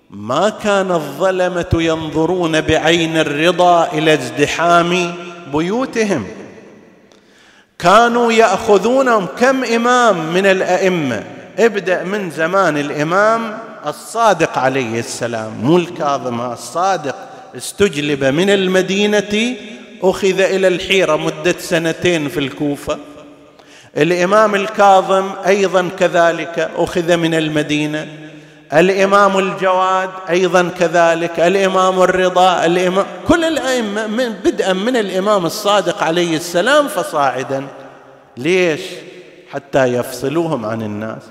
ما 0.10 0.50
كان 0.50 0.92
الظلمة 0.92 1.70
ينظرون 1.74 2.62
بعين 2.62 3.18
الرضا 3.18 3.92
إلى 3.94 4.14
ازدحام 4.14 5.16
بيوتهم. 5.54 6.28
كانوا 7.80 8.32
يأخذونهم 8.32 9.26
كم 9.40 9.64
إمام 9.64 10.34
من 10.34 10.46
الأئمة؟ 10.46 11.24
ابدأ 11.60 12.04
من 12.04 12.32
زمان 12.32 12.78
الإمام 12.78 13.58
الصادق 13.88 14.58
عليه 14.58 15.00
السلام 15.00 15.52
مو 15.64 15.78
الكاظم 15.78 16.42
الصادق 16.42 17.16
استجلب 17.58 18.24
من 18.24 18.50
المدينة 18.50 19.56
أخذ 20.04 20.40
إلى 20.42 20.68
الحيرة 20.68 21.16
مدة 21.16 21.56
سنتين 21.60 22.30
في 22.30 22.40
الكوفة. 22.40 22.98
الإمام 23.98 24.56
الكاظم 24.56 25.32
أيضا 25.48 25.90
كذلك 26.00 26.72
أخذ 26.76 27.18
من 27.18 27.34
المدينة. 27.34 28.08
الإمام 28.74 29.38
الجواد 29.38 30.10
أيضا 30.30 30.70
كذلك. 30.80 31.40
الإمام 31.40 32.02
الرضا 32.02 32.66
الإمام 32.66 33.06
كل 33.28 33.44
الأئمة 33.44 34.08
من 34.08 34.30
بدءا 34.30 34.74
من 34.74 34.98
الإمام 34.98 35.46
الصادق 35.46 36.04
عليه 36.04 36.36
السلام 36.36 36.88
فصاعدا. 36.88 37.68
ليش؟ 38.38 38.82
حتى 39.52 39.86
يفصلوهم 39.86 40.66
عن 40.66 40.82
الناس. 40.82 41.22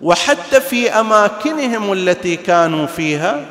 وحتى 0.00 0.60
في 0.60 0.90
أماكنهم 0.90 1.92
التي 1.92 2.36
كانوا 2.36 2.86
فيها 2.86 3.44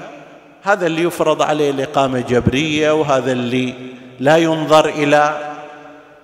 هذا 0.64 0.88
اللي 0.88 1.04
يفرض 1.04 1.42
عليه 1.42 1.72
الإقامة 1.72 2.20
جبريه 2.20 2.92
وهذا 2.92 3.32
اللي 3.32 3.74
لا 4.20 4.38
ينظر 4.38 4.90
إلى 4.90 5.54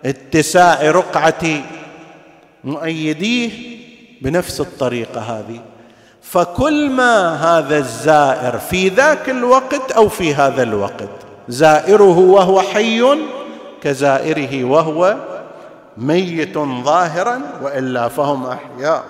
اتساع 0.05 0.91
رقعة 0.91 1.61
مؤيديه 2.63 3.51
بنفس 4.21 4.61
الطريقة 4.61 5.21
هذه. 5.21 5.59
فكل 6.21 6.89
ما 6.89 7.35
هذا 7.35 7.77
الزائر 7.77 8.57
في 8.57 8.89
ذاك 8.89 9.29
الوقت 9.29 9.91
أو 9.91 10.09
في 10.09 10.35
هذا 10.35 10.63
الوقت 10.63 11.09
زائره 11.47 12.17
وهو 12.19 12.61
حي 12.61 13.17
كزائره 13.83 14.63
وهو 14.63 15.15
ميت 15.97 16.57
ظاهرا 16.57 17.41
وإلا 17.61 18.07
فهم 18.07 18.45
أحياء 18.45 19.03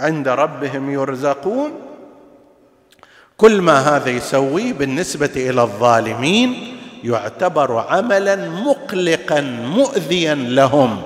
عند 0.00 0.28
ربهم 0.28 0.90
يرزقون. 0.90 1.72
كل 3.36 3.60
ما 3.62 3.96
هذا 3.96 4.10
يسويه 4.10 4.72
بالنسبة 4.72 5.30
إلى 5.36 5.62
الظالمين 5.62 6.79
يعتبر 7.04 7.78
عملا 7.78 8.36
مقلقا 8.36 9.40
مؤذيا 9.76 10.34
لهم. 10.34 11.02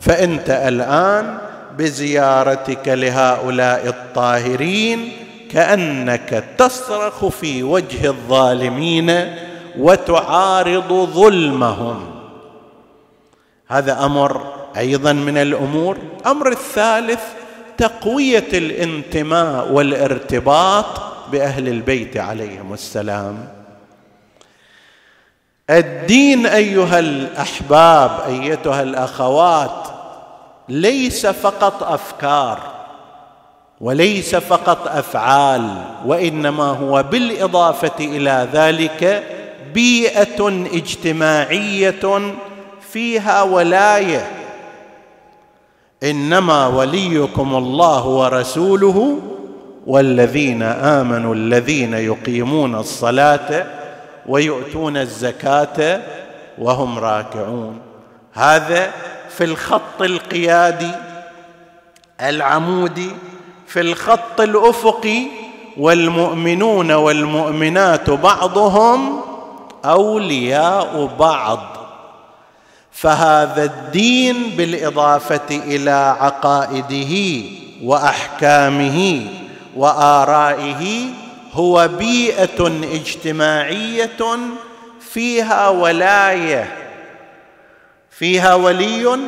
فأنت 0.00 0.50
الآن 0.50 1.38
بزيارتك 1.78 2.88
لهؤلاء 2.88 3.86
الطاهرين 3.86 5.12
كأنك 5.50 6.44
تصرخ 6.58 7.26
في 7.26 7.62
وجه 7.62 8.06
الظالمين 8.06 9.34
وتعارض 9.78 11.08
ظلمهم. 11.14 12.10
هذا 13.68 14.04
أمر 14.04 14.52
أيضا 14.76 15.12
من 15.12 15.36
الأمور. 15.36 15.98
الامر 16.20 16.48
الثالث 16.52 17.20
تقوية 17.78 18.48
الانتماء 18.52 19.72
والارتباط 19.72 20.86
بأهل 21.32 21.68
البيت 21.68 22.16
عليهم 22.16 22.72
السلام. 22.72 23.57
الدين 25.70 26.46
أيها 26.46 26.98
الأحباب 26.98 28.10
أيتها 28.26 28.82
الأخوات 28.82 29.88
ليس 30.68 31.26
فقط 31.26 31.82
أفكار 31.82 32.58
وليس 33.80 34.36
فقط 34.36 34.88
أفعال 34.88 35.70
وإنما 36.06 36.64
هو 36.64 37.02
بالإضافة 37.02 37.92
إلى 38.00 38.48
ذلك 38.52 39.24
بيئة 39.74 40.48
اجتماعية 40.72 42.32
فيها 42.92 43.42
ولاية. 43.42 44.30
إنما 46.02 46.66
وليكم 46.66 47.54
الله 47.56 48.06
ورسوله 48.06 49.18
والذين 49.86 50.62
آمنوا 50.62 51.34
الذين 51.34 51.94
يقيمون 51.94 52.74
الصلاة 52.74 53.77
ويؤتون 54.28 54.96
الزكاة 54.96 56.02
وهم 56.58 56.98
راكعون. 56.98 57.80
هذا 58.32 58.90
في 59.30 59.44
الخط 59.44 60.02
القيادي 60.02 60.90
العمودي 62.20 63.10
في 63.66 63.80
الخط 63.80 64.40
الأفقي 64.40 65.26
والمؤمنون 65.76 66.92
والمؤمنات 66.92 68.10
بعضهم 68.10 69.20
أولياء 69.84 71.10
بعض. 71.18 71.58
فهذا 72.92 73.64
الدين 73.64 74.50
بالإضافة 74.56 75.50
إلى 75.50 76.16
عقائده 76.20 77.44
وأحكامه 77.82 79.26
وآرائه 79.76 81.04
هو 81.58 81.88
بيئة 81.98 82.66
اجتماعية 82.94 84.18
فيها 85.00 85.68
ولاية. 85.68 86.76
فيها 88.10 88.54
ولي. 88.54 89.18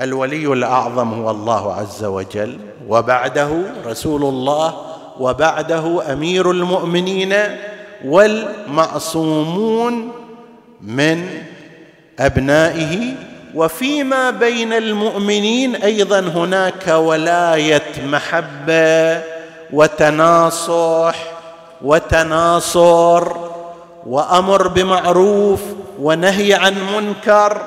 الولي 0.00 0.46
الأعظم 0.46 1.12
هو 1.12 1.30
الله 1.30 1.74
عز 1.74 2.04
وجل 2.04 2.58
وبعده 2.88 3.50
رسول 3.86 4.22
الله 4.22 4.74
وبعده 5.18 6.12
أمير 6.12 6.50
المؤمنين 6.50 7.34
والمعصومون 8.04 10.12
من 10.80 11.28
أبنائه. 12.18 13.14
وفيما 13.54 14.30
بين 14.30 14.72
المؤمنين 14.72 15.76
أيضا 15.76 16.20
هناك 16.20 16.88
ولاية 16.88 18.06
محبة 18.06 19.22
وتناصح 19.72 21.14
وتناصر 21.82 23.32
وأمر 24.06 24.68
بمعروف 24.68 25.60
ونهي 25.98 26.54
عن 26.54 26.74
منكر. 26.96 27.60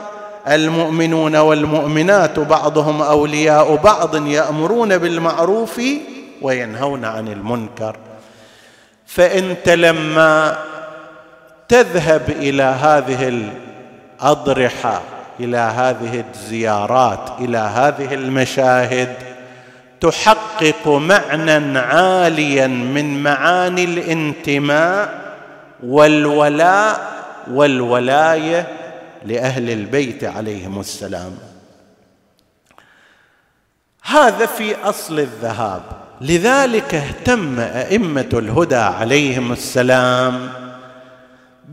المؤمنون 0.47 1.36
والمؤمنات 1.36 2.39
بعضهم 2.39 3.02
أولياء 3.02 3.76
بعض 3.76 4.28
يأمرون 4.28 4.97
بالمعروف 4.97 5.82
وينهون 6.41 7.06
عن 7.06 7.28
المنكر. 7.28 7.95
فانت 9.06 9.69
لما 9.69 10.58
تذهب 11.69 12.30
إلى 12.30 12.63
هذه 12.63 13.49
الأضرحة 14.21 15.02
إلى 15.39 15.58
هذه 15.58 16.23
الزيارات 16.34 17.30
إلى 17.39 17.58
هذه 17.58 18.13
المشاهد 18.13 19.32
تحقق 20.03 20.87
معنى 20.87 21.79
عاليا 21.79 22.67
من 22.67 23.23
معاني 23.23 23.83
الانتماء 23.83 25.23
والولاء 25.83 27.13
والولاية 27.51 28.67
لأهل 29.25 29.69
البيت 29.69 30.23
عليهم 30.23 30.79
السلام. 30.79 31.37
هذا 34.03 34.45
في 34.45 34.75
أصل 34.75 35.19
الذهاب. 35.19 35.81
لذلك 36.21 36.95
اهتم 36.95 37.59
أئمة 37.59 38.29
الهدى 38.33 38.75
عليهم 38.75 39.51
السلام. 39.51 40.62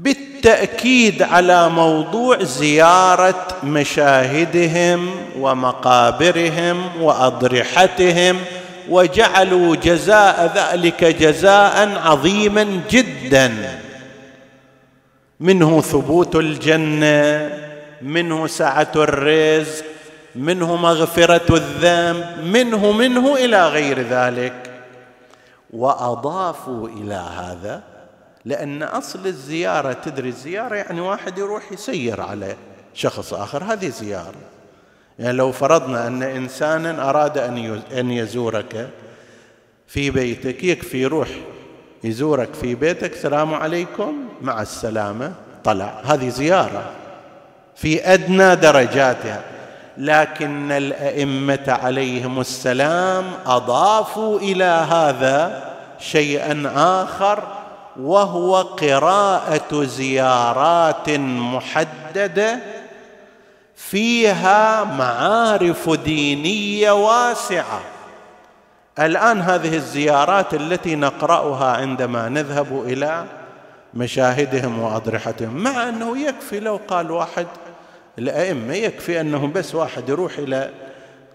بالتأكيد 0.00 1.22
على 1.22 1.68
موضوع 1.68 2.42
زيارة 2.42 3.46
مشاهدهم 3.64 5.10
ومقابرهم 5.38 7.02
وأضرحتهم 7.02 8.38
وجعلوا 8.88 9.76
جزاء 9.76 10.52
ذلك 10.54 11.04
جزاء 11.04 11.98
عظيما 12.04 12.80
جدا. 12.90 13.80
منه 15.40 15.80
ثبوت 15.80 16.36
الجنة 16.36 17.58
منه 18.02 18.46
سعة 18.46 18.92
الرزق 18.96 19.84
منه 20.34 20.76
مغفرة 20.76 21.56
الذنب 21.56 22.44
منه 22.44 22.92
منه 22.92 23.34
إلى 23.34 23.68
غير 23.68 24.00
ذلك. 24.00 24.52
وأضافوا 25.70 26.88
إلى 26.88 27.24
هذا 27.36 27.89
لأن 28.44 28.82
أصل 28.82 29.26
الزيارة 29.26 29.92
تدري 29.92 30.28
الزيارة 30.28 30.74
يعني 30.74 31.00
واحد 31.00 31.38
يروح 31.38 31.72
يسير 31.72 32.20
على 32.20 32.56
شخص 32.94 33.34
آخر 33.34 33.64
هذه 33.64 33.88
زيارة. 33.88 34.40
يعني 35.18 35.32
لو 35.32 35.52
فرضنا 35.52 36.06
أن 36.06 36.22
انسانا 36.22 37.10
أراد 37.10 37.38
أن 37.38 37.82
أن 37.98 38.10
يزورك 38.10 38.88
في 39.86 40.10
بيتك 40.10 40.64
يكفي 40.64 41.02
يروح 41.02 41.28
يزورك 42.04 42.54
في 42.54 42.74
بيتك 42.74 43.12
السلام 43.12 43.54
عليكم 43.54 44.28
مع 44.42 44.62
السلامة 44.62 45.32
طلع. 45.64 46.00
هذه 46.04 46.28
زيارة 46.28 46.90
في 47.76 48.12
أدنى 48.12 48.56
درجاتها. 48.56 49.42
لكن 49.98 50.72
الأئمة 50.72 51.78
عليهم 51.82 52.40
السلام 52.40 53.24
أضافوا 53.46 54.38
إلى 54.38 54.64
هذا 54.64 55.70
شيئا 55.98 56.72
آخر 56.76 57.59
وهو 58.00 58.62
قراءة 58.62 59.84
زيارات 59.84 61.10
محددة 61.10 62.58
فيها 63.74 64.84
معارف 64.84 65.90
دينية 65.90 66.90
واسعة. 66.90 67.80
الآن 68.98 69.40
هذه 69.40 69.76
الزيارات 69.76 70.54
التي 70.54 70.96
نقرأها 70.96 71.76
عندما 71.76 72.28
نذهب 72.28 72.82
إلى 72.86 73.24
مشاهدهم 73.94 74.78
وأضرحتهم 74.78 75.54
مع 75.54 75.88
أنه 75.88 76.18
يكفي 76.18 76.60
لو 76.60 76.80
قال 76.88 77.10
واحد 77.10 77.46
الأئمة 78.18 78.74
يكفي 78.74 79.20
أنه 79.20 79.46
بس 79.46 79.74
واحد 79.74 80.08
يروح 80.08 80.38
إلى 80.38 80.70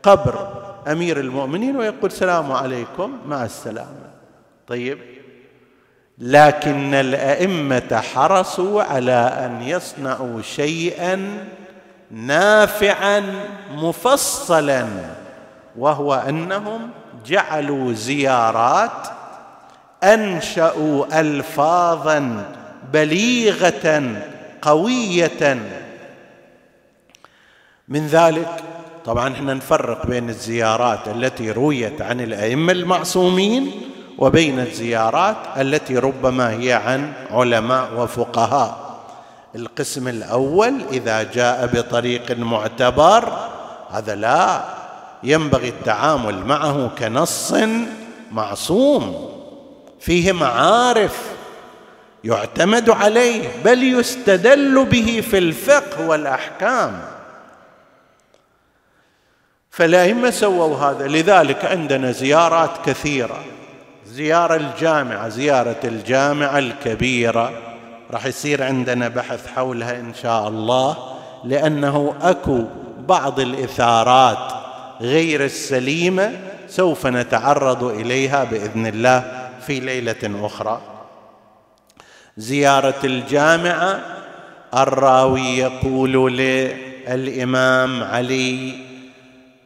قبر 0.03 0.47
أمير 0.87 1.19
المؤمنين 1.19 1.77
ويقول 1.77 2.05
السلام 2.05 2.51
عليكم 2.51 3.17
مع 3.27 3.45
السلامة. 3.45 4.11
طيب 4.67 5.14
لكن 6.19 6.93
الأئمة 6.93 8.01
حرصوا 8.13 8.83
على 8.83 9.11
أن 9.45 9.61
يصنعوا 9.61 10.41
شيئا 10.41 11.47
نافعا 12.11 13.23
مفصلا 13.71 14.87
وهو 15.77 16.13
أنهم 16.13 16.89
جعلوا 17.25 17.93
زيارات 17.93 19.07
أنشأوا 20.03 21.19
الفاظا 21.19 22.45
بليغة 22.93 24.03
قوية. 24.61 25.59
من 27.87 28.07
ذلك 28.07 28.63
طبعا 29.05 29.33
إحنا 29.33 29.53
نفرق 29.53 30.05
بين 30.05 30.29
الزيارات 30.29 31.07
التي 31.07 31.51
رويت 31.51 32.01
عن 32.01 32.21
الأئمة 32.21 32.71
المعصومين 32.73 33.71
وبين 34.17 34.59
الزيارات 34.59 35.35
التي 35.57 35.97
ربما 35.97 36.51
هي 36.51 36.73
عن 36.73 37.13
علماء 37.31 37.89
وفقهاء. 37.97 38.85
القسم 39.55 40.07
الأول 40.07 40.73
إذا 40.91 41.23
جاء 41.23 41.65
بطريق 41.73 42.31
معتبر 42.31 43.49
هذا 43.89 44.15
لا 44.15 44.63
ينبغي 45.23 45.69
التعامل 45.69 46.45
معه 46.45 46.89
كنص 46.99 47.53
معصوم. 48.31 49.31
فيه 49.99 50.31
معارف 50.31 51.21
يعتمد 52.23 52.89
عليه 52.89 53.49
بل 53.65 53.83
يستدل 53.99 54.85
به 54.85 55.23
في 55.29 55.37
الفقه 55.37 56.07
والأحكام. 56.07 57.01
فالائمه 59.71 60.29
سووا 60.29 60.77
هذا 60.77 61.07
لذلك 61.07 61.65
عندنا 61.65 62.11
زيارات 62.11 62.71
كثيرة. 62.85 63.43
زيارة 64.15 64.55
الجامعة 64.55 65.29
زيارة 65.29 65.79
الجامعة 65.83 66.59
الكبيرة. 66.59 67.51
راح 68.11 68.25
يصير 68.25 68.63
عندنا 68.63 69.07
بحث 69.07 69.47
حولها 69.47 69.99
إن 69.99 70.13
شاء 70.13 70.47
الله 70.47 70.97
لأنه 71.43 72.15
أكو 72.21 72.63
بعض 72.99 73.39
الإثارات 73.39 74.53
غير 75.01 75.45
السليمة 75.45 76.31
سوف 76.67 77.07
نتعرض 77.07 77.83
إليها 77.83 78.43
بإذن 78.43 78.87
الله 78.87 79.49
في 79.67 79.79
ليلة 79.79 80.45
أخرى. 80.45 80.81
زيارة 82.37 82.99
الجامعة 83.03 83.99
الراوي 84.73 85.57
يقول 85.57 86.37
للإمام 86.37 88.03
علي 88.03 88.84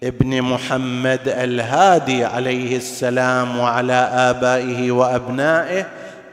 ابن 0.04 0.42
محمد 0.42 1.28
الهادي 1.28 2.26
عليه 2.26 2.78
السلام 2.78 3.60
وعلى 3.60 4.10
آبائه 4.14 4.92
وأبنائه 4.92 5.86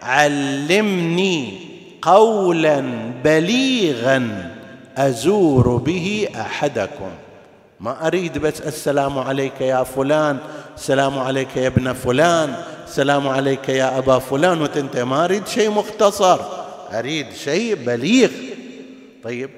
علمني 0.03 1.59
قولا 2.03 2.83
بليغا 3.25 4.51
أزور 4.97 5.77
به 5.77 6.29
أحدكم. 6.41 7.11
ما 7.81 8.07
أريد 8.07 8.39
بس 8.39 8.61
السلام 8.61 9.19
عليك 9.19 9.61
يا 9.61 9.83
فلان 9.83 10.39
السلام 10.77 11.19
عليك 11.19 11.57
يا 11.57 11.67
ابن 11.67 11.93
فلان 11.93 12.55
السلام 12.87 13.29
عليك 13.29 13.69
يا 13.69 13.99
أبا 13.99 14.19
فلان 14.19 14.63
وتنتهي 14.63 15.05
ما 15.05 15.25
أريد 15.25 15.47
شيء 15.47 15.71
مختصر 15.71 16.39
أريد 16.93 17.27
شيء 17.45 17.75
بليغ. 17.75 18.31
طيب 19.25 19.51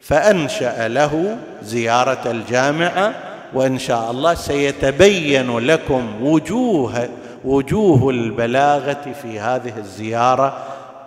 فأنشأ 0.00 0.88
له 0.88 1.38
زيارة 1.62 2.30
الجامعة 2.30 3.31
وإن 3.54 3.78
شاء 3.78 4.10
الله 4.10 4.34
سيتبين 4.34 5.58
لكم 5.58 6.22
وجوه 6.22 7.08
وجوه 7.44 8.10
البلاغة 8.10 9.14
في 9.22 9.40
هذه 9.40 9.78
الزيارة 9.78 10.64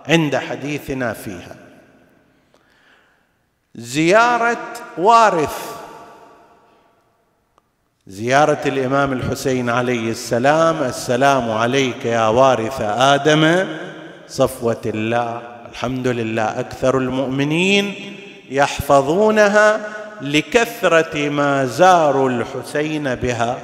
عند 0.10 0.36
حديثنا 0.36 1.14
فيها. 1.14 1.56
زيارة 3.76 4.58
وارث. 4.98 5.76
زيارة 8.08 8.62
الإمام 8.66 9.14
الحسين 9.14 9.70
عليه 9.70 10.12
السلام. 10.12 10.84
السلام 10.84 11.52
عليك 11.52 12.06
يا 12.06 12.28
وارث 12.28 12.82
آدم. 12.82 13.68
صفوة 14.28 14.82
الله. 14.86 15.42
الحمد 15.72 16.08
لله. 16.08 16.60
أكثر 16.60 16.98
المؤمنين 16.98 17.96
يحفظونها. 18.50 19.95
لكثرة 20.26 21.30
ما 21.30 21.66
زاروا 21.66 22.30
الحسين 22.30 23.16
بها. 23.16 23.58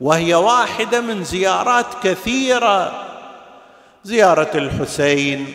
وهي 0.00 0.34
واحدة 0.34 1.00
من 1.00 1.24
زيارات 1.24 1.86
كثيرة. 2.02 2.92
زيارة 4.04 4.50
الحسين 4.54 5.54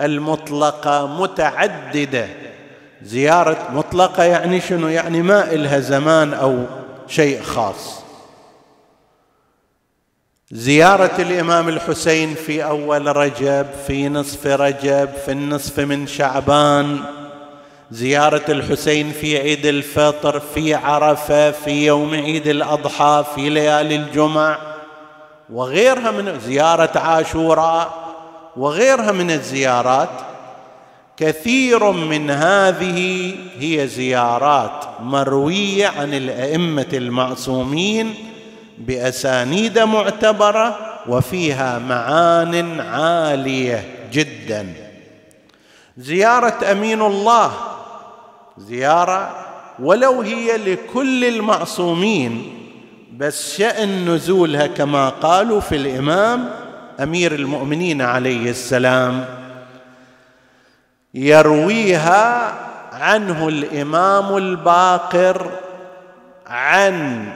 المطلقة 0.00 1.06
متعددة. 1.06 2.28
زيارة 3.02 3.68
مطلقة 3.72 4.24
يعني 4.24 4.60
شنو؟ 4.60 4.88
يعني 4.88 5.22
ما 5.22 5.52
إلها 5.52 5.80
زمان 5.80 6.34
أو 6.34 6.64
شيء 7.08 7.42
خاص. 7.42 8.00
زيارة 10.50 11.12
الإمام 11.18 11.68
الحسين 11.68 12.34
في 12.34 12.64
أول 12.64 13.16
رجب 13.16 13.66
في 13.86 14.08
نصف 14.08 14.46
رجب 14.46 15.08
في 15.24 15.32
النصف 15.32 15.80
من 15.80 16.06
شعبان. 16.06 17.19
زيارة 17.90 18.42
الحسين 18.48 19.12
في 19.12 19.38
عيد 19.38 19.66
الفطر 19.66 20.40
في 20.40 20.74
عرفة 20.74 21.50
في 21.50 21.86
يوم 21.86 22.14
عيد 22.14 22.46
الأضحى 22.46 23.24
في 23.34 23.48
ليالي 23.50 23.96
الجمع 23.96 24.58
وغيرها 25.52 26.10
من 26.10 26.40
زيارة 26.40 26.98
عاشوراء 26.98 27.94
وغيرها 28.56 29.12
من 29.12 29.30
الزيارات 29.30 30.10
كثير 31.16 31.90
من 31.90 32.30
هذه 32.30 33.34
هي 33.58 33.86
زيارات 33.88 34.84
مروية 35.00 35.86
عن 35.86 36.14
الأئمة 36.14 36.88
المعصومين 36.92 38.14
بأسانيد 38.78 39.78
معتبرة 39.78 40.78
وفيها 41.08 41.78
معان 41.78 42.80
عالية 42.80 43.84
جدا. 44.12 44.74
زيارة 45.98 46.72
أمين 46.72 47.02
الله 47.02 47.69
زيارة 48.68 49.46
ولو 49.78 50.20
هي 50.20 50.56
لكل 50.56 51.24
المعصومين 51.24 52.52
بس 53.16 53.56
شأن 53.56 54.08
نزولها 54.08 54.66
كما 54.66 55.08
قالوا 55.08 55.60
في 55.60 55.76
الإمام 55.76 56.50
أمير 57.00 57.34
المؤمنين 57.34 58.02
عليه 58.02 58.50
السلام. 58.50 59.24
يرويها 61.14 62.52
عنه 62.92 63.48
الإمام 63.48 64.36
الباقر 64.36 65.50
عن 66.46 67.26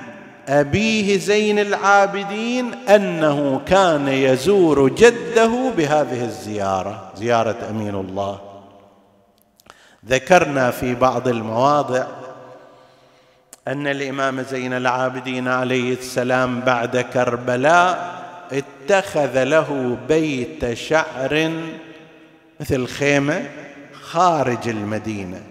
أبيه 0.48 1.18
زين 1.18 1.58
العابدين 1.58 2.74
أنه 2.74 3.60
كان 3.66 4.08
يزور 4.08 4.88
جده 4.88 5.70
بهذه 5.76 6.24
الزيارة 6.24 7.10
زيارة 7.16 7.56
أمين 7.70 7.94
الله. 7.94 8.53
ذكرنا 10.08 10.70
في 10.70 10.94
بعض 10.94 11.28
المواضع 11.28 12.06
أن 13.68 13.86
الإمام 13.86 14.42
زين 14.42 14.72
العابدين 14.72 15.48
عليه 15.48 15.92
السلام 15.94 16.60
بعد 16.60 16.96
كربلاء 16.96 18.24
اتخذ 18.52 19.44
له 19.44 19.98
بيت 20.08 20.74
شعر 20.74 21.52
مثل 22.60 22.86
خيمة 22.86 23.50
خارج 24.02 24.68
المدينة 24.68 25.42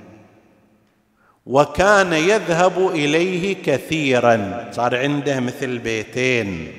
وكان 1.46 2.14
يذهب 2.14 2.88
إليه 2.88 3.56
كثيرا 3.66 4.70
صار 4.72 4.98
عنده 4.98 5.40
مثل 5.40 5.78
بيتين 5.78 6.74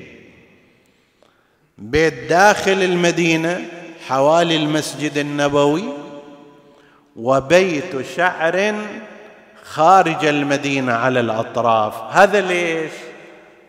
بيت 1.79 2.15
داخل 2.29 2.83
المدينة 2.83 3.61
حوالي 4.09 4.57
المسجد 4.57 5.19
النبوي 5.19 6.04
وبيت 7.17 8.07
شعر 8.17 8.75
خارج 9.65 10.25
المدينة 10.25 10.93
على 10.93 11.21
الأطراف. 11.21 11.95
هذا 12.11 12.41
ليش؟ 12.41 12.93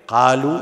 قالوا 0.08 0.60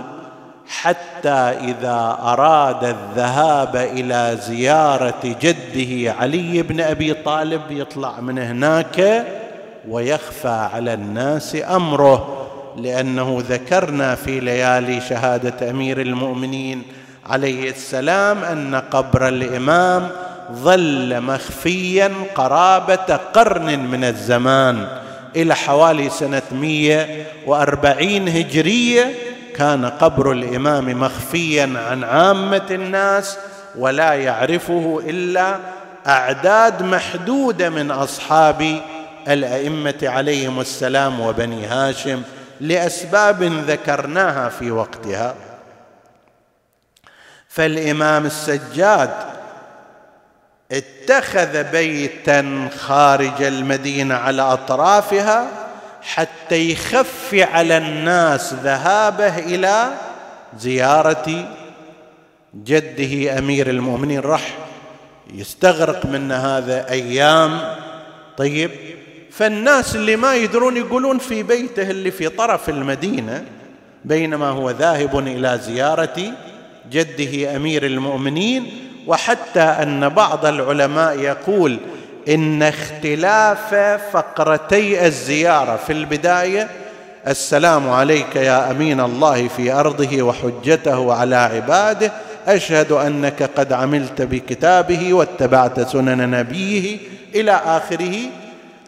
حتى 0.68 1.30
إذا 1.30 2.18
أراد 2.22 2.84
الذهاب 2.84 3.76
إلى 3.76 4.38
زيارة 4.42 5.36
جده 5.42 6.14
علي 6.14 6.62
بن 6.62 6.82
أبي 6.82 7.14
طالب 7.14 7.62
يطلع 7.70 8.20
من 8.20 8.40
هناك 8.40 9.26
ويخفى 9.88 10.70
على 10.74 10.94
الناس 10.94 11.58
أمره 11.70 12.48
لأنه 12.78 13.44
ذكرنا 13.50 14.16
في 14.16 14.40
ليالي 14.40 15.02
شهادة 15.02 15.70
أمير 15.70 16.02
المؤمنين 16.02 16.84
عليه 17.26 17.70
السلام 17.70 18.44
أن 18.44 18.76
قبر 18.76 19.28
الإمام 19.28 20.10
ظل 20.52 21.22
مخفيا 21.22 22.12
قرابة 22.36 23.16
قرن 23.34 23.80
من 23.80 24.04
الزمان 24.04 24.88
إلى 25.36 25.56
حوالي 25.56 26.10
سنة 26.10 26.42
140 26.52 28.28
هجرية 28.28 29.14
كان 29.56 29.86
قبر 29.86 30.32
الإمام 30.32 31.00
مخفيا 31.00 31.74
عن 31.90 32.04
عامة 32.04 32.68
الناس 32.72 33.38
ولا 33.78 34.14
يعرفه 34.14 35.04
إلا 35.06 35.58
أعداد 36.08 36.84
محدودة 36.84 37.70
من 37.70 37.92
أصحاب 37.92 38.82
الأئمة 39.28 40.00
عليهم 40.04 40.60
السلام 40.60 41.20
وبني 41.20 41.66
هاشم 41.66 42.22
لأسباب 42.62 43.44
ذكرناها 43.44 44.50
في 44.50 44.72
وقتها. 44.72 45.36
فالإمام 47.48 48.26
السجاد 48.26 49.10
اتخذ 50.74 51.64
بيتا 51.64 52.70
خارج 52.78 53.44
المدينة 53.44 54.16
على 54.16 54.42
أطرافها 54.42 55.48
حتى 56.02 56.72
يخفي 56.72 57.44
على 57.44 57.78
الناس 57.78 58.54
ذهابه 58.54 59.38
إلى 59.38 59.94
زيارة 60.60 61.56
جده 62.56 63.40
أمير 63.40 63.70
المؤمنين. 63.70 64.20
راح 64.20 64.58
يستغرق 65.34 66.06
من 66.06 66.32
هذا 66.32 66.90
أيام. 66.90 67.76
طيب 68.38 68.72
فالناس 69.32 69.96
اللي 69.96 70.16
ما 70.16 70.36
يدرون 70.36 70.78
يقولون 70.78 71.18
في 71.18 71.44
بيته 71.44 71.90
اللي 71.90 72.12
في 72.12 72.30
طرف 72.30 72.70
المدينة 72.70 73.46
بينما 74.06 74.50
هو 74.50 74.70
ذاهب 74.70 75.20
إلى 75.20 75.60
زيارة 75.64 76.34
جده 76.92 77.56
أمير 77.56 77.86
المؤمنين 77.86 78.83
وحتى 79.08 79.62
أن 79.62 80.10
بعض 80.10 80.46
العلماء 80.46 81.20
يقول 81.20 81.80
إن 82.30 82.64
اختلاف 82.64 83.76
فقرتي 84.14 85.06
الزيارة 85.06 85.76
في 85.76 85.94
البداية 85.94 86.70
السلام 87.28 87.90
عليك 87.90 88.36
يا 88.36 88.72
أمين 88.72 89.00
الله 89.00 89.48
في 89.48 89.72
أرضه 89.72 90.22
وحجته 90.24 91.14
على 91.14 91.36
عباده 91.36 92.12
أشهد 92.48 92.92
أنك 92.92 93.50
قد 93.58 93.74
عملت 93.74 94.22
بكتابه 94.22 95.14
واتبعت 95.14 95.80
سنن 95.80 96.32
نبيه 96.32 96.98
إلى 97.36 97.52
آخره. 97.52 98.16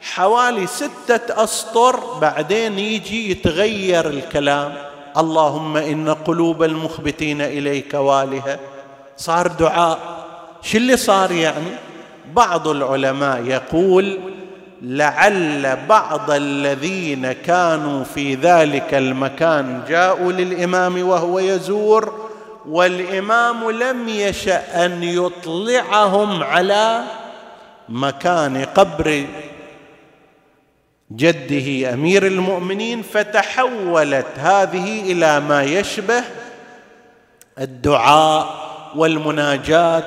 حوالي 0.01 0.67
ستة 0.67 1.43
أسطر 1.43 1.99
بعدين 2.21 2.79
يجي 2.79 3.31
يتغير 3.31 4.09
الكلام. 4.09 4.73
اللهم 5.17 5.77
إن 5.77 6.09
قلوب 6.13 6.63
المخبتين 6.63 7.41
إليك 7.41 7.93
والهة. 7.93 8.59
صار 9.17 9.47
دعاء. 9.47 10.25
شو 10.61 10.77
اللي 10.77 10.97
صار 10.97 11.31
يعني؟ 11.31 11.71
بعض 12.33 12.67
العلماء 12.67 13.43
يقول 13.43 14.19
لعل 14.81 15.77
بعض 15.89 16.31
الذين 16.31 17.31
كانوا 17.31 18.03
في 18.03 18.35
ذلك 18.35 18.93
المكان 18.93 19.81
جاءوا 19.87 20.31
للإمام 20.31 21.07
وهو 21.07 21.39
يزور 21.39 22.29
والإمام 22.67 23.71
لم 23.71 24.09
يشأ 24.09 24.85
أن 24.85 25.03
يطلعهم 25.03 26.43
على 26.43 27.03
مكان 27.89 28.65
قبر 28.65 29.25
جده 31.11 31.93
أمير 31.93 32.27
المؤمنين 32.27 33.01
فتحولت 33.01 34.27
هذه 34.37 35.11
إلى 35.11 35.39
ما 35.39 35.63
يشبه 35.63 36.23
الدعاء. 37.59 38.64
والمناجاه 38.95 40.03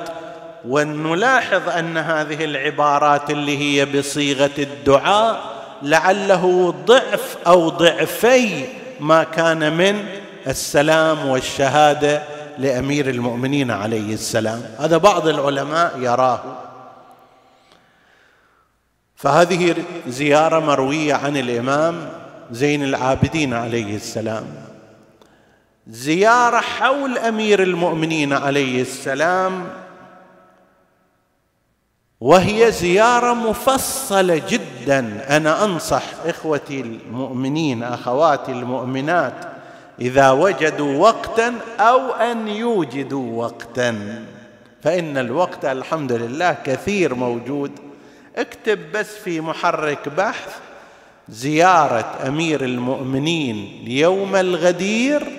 ونلاحظ 0.67 1.69
أن 1.69 1.97
هذه 1.97 2.45
العبارات 2.45 3.29
اللي 3.29 3.57
هي 3.57 3.85
بصيغة 3.85 4.51
الدعاء 4.57 5.41
لعله 5.81 6.73
ضعف 6.85 7.37
أو 7.47 7.69
ضعفي 7.69 8.65
ما 8.99 9.23
كان 9.23 9.77
من 9.77 10.05
السلام 10.47 11.25
والشهادة 11.25 12.23
لأمير 12.57 13.09
المؤمنين 13.09 13.71
عليه 13.71 14.13
السلام. 14.13 14.61
هذا 14.79 14.97
بعض 14.97 15.27
العلماء 15.27 15.99
يراه. 15.99 16.41
فهذه 19.15 19.75
زيارة 20.07 20.59
مروية 20.59 21.13
عن 21.13 21.37
الإمام 21.37 22.09
زين 22.51 22.83
العابدين 22.83 23.53
عليه 23.53 23.95
السلام. 23.95 24.68
زيارة 25.89 26.57
حول 26.57 27.17
أمير 27.17 27.63
المؤمنين 27.63 28.33
عليه 28.33 28.81
السلام 28.81 29.67
وهي 32.21 32.71
زيارة 32.71 33.33
مفصلة 33.33 34.41
جدا. 34.49 35.25
أنا 35.37 35.65
أنصح 35.65 36.03
إخوتي 36.25 36.81
المؤمنين 36.81 37.83
أخواتي 37.83 38.51
المؤمنات 38.51 39.33
إذا 40.01 40.31
وجدوا 40.31 40.97
وقتا 40.97 41.53
أو 41.79 42.11
أن 42.11 42.47
يوجدوا 42.47 43.43
وقتا. 43.43 44.23
فإن 44.81 45.17
الوقت 45.17 45.65
الحمد 45.65 46.11
لله 46.11 46.57
كثير 46.65 47.15
موجود. 47.15 47.71
اكتب 48.35 48.91
بس 48.91 49.17
في 49.17 49.41
محرك 49.41 50.09
بحث 50.09 50.57
زيارة 51.29 52.27
أمير 52.27 52.63
المؤمنين 52.63 53.83
يوم 53.87 54.35
الغدير. 54.35 55.38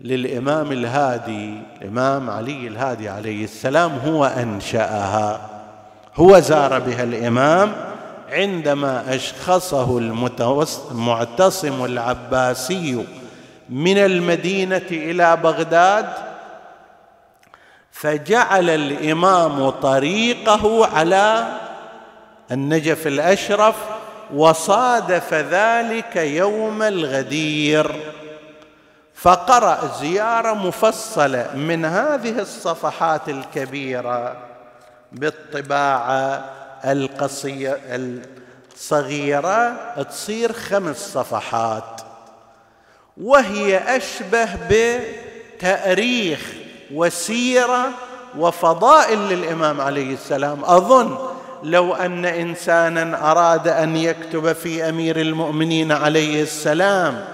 للإمام 0.00 0.72
الهادي 0.72 1.54
الإمام 1.82 2.30
علي 2.30 2.66
الهادي 2.66 3.08
عليه 3.08 3.44
السلام 3.44 3.98
هو 4.06 4.24
أنشأها. 4.24 5.50
هو 6.16 6.38
زار 6.38 6.78
بها 6.78 7.02
الإمام 7.02 7.72
عندما 8.30 9.14
أشخصه 9.14 9.98
المعتصم 10.90 11.84
العباسي 11.84 13.04
من 13.70 13.98
المدينة 13.98 14.86
إلى 14.90 15.36
بغداد 15.36 16.06
فجعل 17.92 18.70
الإمام 18.70 19.70
طريقه 19.70 20.86
على 20.86 21.46
النجف 22.50 23.06
الأشرف 23.06 23.76
وصادف 24.34 25.34
ذلك 25.34 26.16
يوم 26.16 26.82
الغدير. 26.82 27.92
فقرأ 29.22 29.90
زيارة 30.00 30.54
مفصلة 30.54 31.50
من 31.54 31.84
هذه 31.84 32.38
الصفحات 32.38 33.28
الكبيرة 33.28 34.36
بالطباعة 35.12 36.44
القصيره 36.84 37.78
الصغيرة 38.74 39.76
تصير 40.02 40.52
خمس 40.52 40.96
صفحات 40.96 42.00
وهي 43.22 43.96
أشبه 43.96 44.48
بتأريخ 44.70 46.40
وسيرة 46.94 47.90
وفضائل 48.38 49.18
للإمام 49.18 49.80
عليه 49.80 50.14
السلام. 50.14 50.64
أظن 50.64 51.18
لو 51.62 51.94
أن 51.94 52.24
إنسانا 52.24 53.30
أراد 53.30 53.68
أن 53.68 53.96
يكتب 53.96 54.52
في 54.52 54.88
أمير 54.88 55.20
المؤمنين 55.20 55.92
عليه 55.92 56.42
السلام 56.42 57.24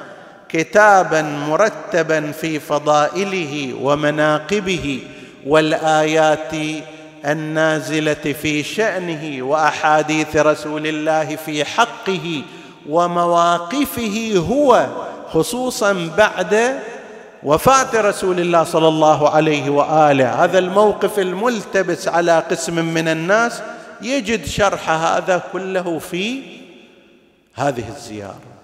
كتابا 0.56 1.22
مرتبا 1.22 2.32
في 2.32 2.60
فضائله 2.60 3.74
ومناقبه 3.82 5.00
والآيات 5.46 6.82
النازلة 7.26 8.14
في 8.42 8.62
شأنه 8.62 9.42
وأحاديث 9.42 10.36
رسول 10.36 10.86
الله 10.86 11.36
في 11.36 11.64
حقه 11.64 12.42
ومواقفه 12.88 14.34
هو 14.36 14.86
خصوصا 15.32 16.10
بعد 16.16 16.78
وفاة 17.42 18.00
رسول 18.00 18.40
الله 18.40 18.64
صلى 18.64 18.88
الله 18.88 19.30
عليه 19.30 19.70
وآله. 19.70 20.44
هذا 20.44 20.58
الموقف 20.58 21.18
الملتبس 21.18 22.08
على 22.08 22.38
قسم 22.50 22.84
من 22.84 23.08
الناس 23.08 23.62
يجد 24.02 24.46
شرح 24.46 24.90
هذا 24.90 25.42
كله 25.52 25.98
في 25.98 26.42
هذه 27.54 27.88
الزيارة. 27.96 28.55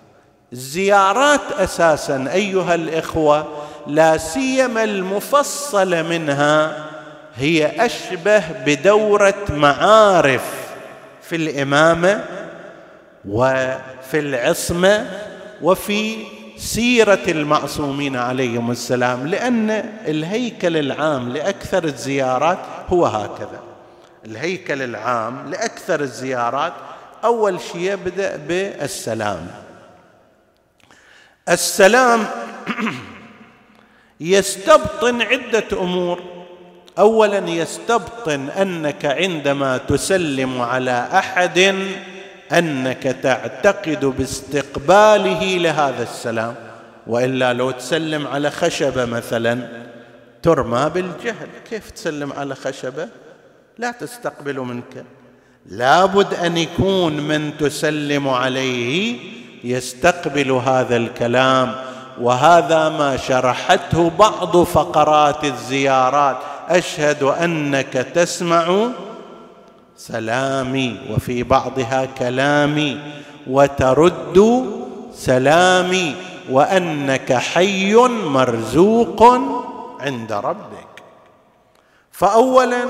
الزيارات 0.53 1.41
أساسا 1.59 2.29
أيها 2.33 2.75
الإخوة 2.75 3.47
لا 3.87 4.17
سيما 4.17 4.85
المفصله 4.85 6.03
منها 6.03 6.85
هي 7.35 7.87
أشبه 7.87 8.43
بدورة 8.67 9.45
معارف 9.51 10.45
في 11.23 11.37
الإمامة 11.37 12.25
وفي 13.29 14.19
العصمة 14.19 15.07
وفي 15.63 16.17
سيرة 16.57 17.19
المعصومين 17.29 18.17
عليهم 18.17 18.71
السلام 18.71 19.27
لأن 19.27 19.71
الهيكل 20.07 20.77
العام 20.77 21.29
لأكثر 21.29 21.85
الزيارات 21.85 22.59
هو 22.89 23.07
هكذا. 23.07 23.61
الهيكل 24.27 24.83
العام 24.83 25.51
لأكثر 25.51 26.01
الزيارات 26.01 26.73
أول 27.25 27.61
شيء 27.61 27.93
يبدأ 27.93 28.37
بالسلام. 28.37 29.62
السلام 31.49 32.27
يستبطن 34.21 35.23
عدة 35.23 35.65
أمور. 35.73 36.23
اولا 36.99 37.39
يستبطن 37.49 38.49
أنك 38.49 39.05
عندما 39.05 39.77
تسلم 39.79 40.61
على 40.61 41.09
أحد 41.13 41.75
أنك 42.53 43.03
تعتقد 43.03 44.05
باستقباله 44.05 45.57
لهذا 45.57 46.03
السلام 46.03 46.55
وإلا 47.07 47.53
لو 47.53 47.71
تسلم 47.71 48.27
على 48.27 48.51
خشبة 48.51 49.05
مثلا 49.05 49.69
ترمى 50.43 50.91
بالجهل. 50.95 51.49
كيف 51.71 51.91
تسلم 51.91 52.33
على 52.33 52.55
خشبة؟ 52.55 53.09
لا 53.79 53.91
تستقبل 53.91 54.61
منك. 54.61 55.05
لابد 55.67 56.35
أن 56.35 56.57
يكون 56.57 57.21
من 57.21 57.57
تسلم 57.59 58.29
عليه 58.29 59.19
يستقبل 59.65 60.51
هذا 60.51 60.97
الكلام 60.97 61.75
وهذا 62.21 62.89
ما 62.89 63.17
شرحته 63.17 64.11
بعض 64.19 64.57
فقرات 64.57 65.45
الزيارات. 65.45 66.37
أشهد 66.69 67.23
أنك 67.23 67.93
تسمع 67.93 68.89
سلامي 69.97 70.99
وفي 71.11 71.43
بعضها 71.43 72.05
كلامي 72.19 73.01
وترد 73.47 74.67
سلامي 75.15 76.15
وأنك 76.51 77.33
حي 77.33 77.95
مرزوق 78.25 79.23
عند 80.01 80.33
ربك. 80.33 81.03
فاولا 82.13 82.85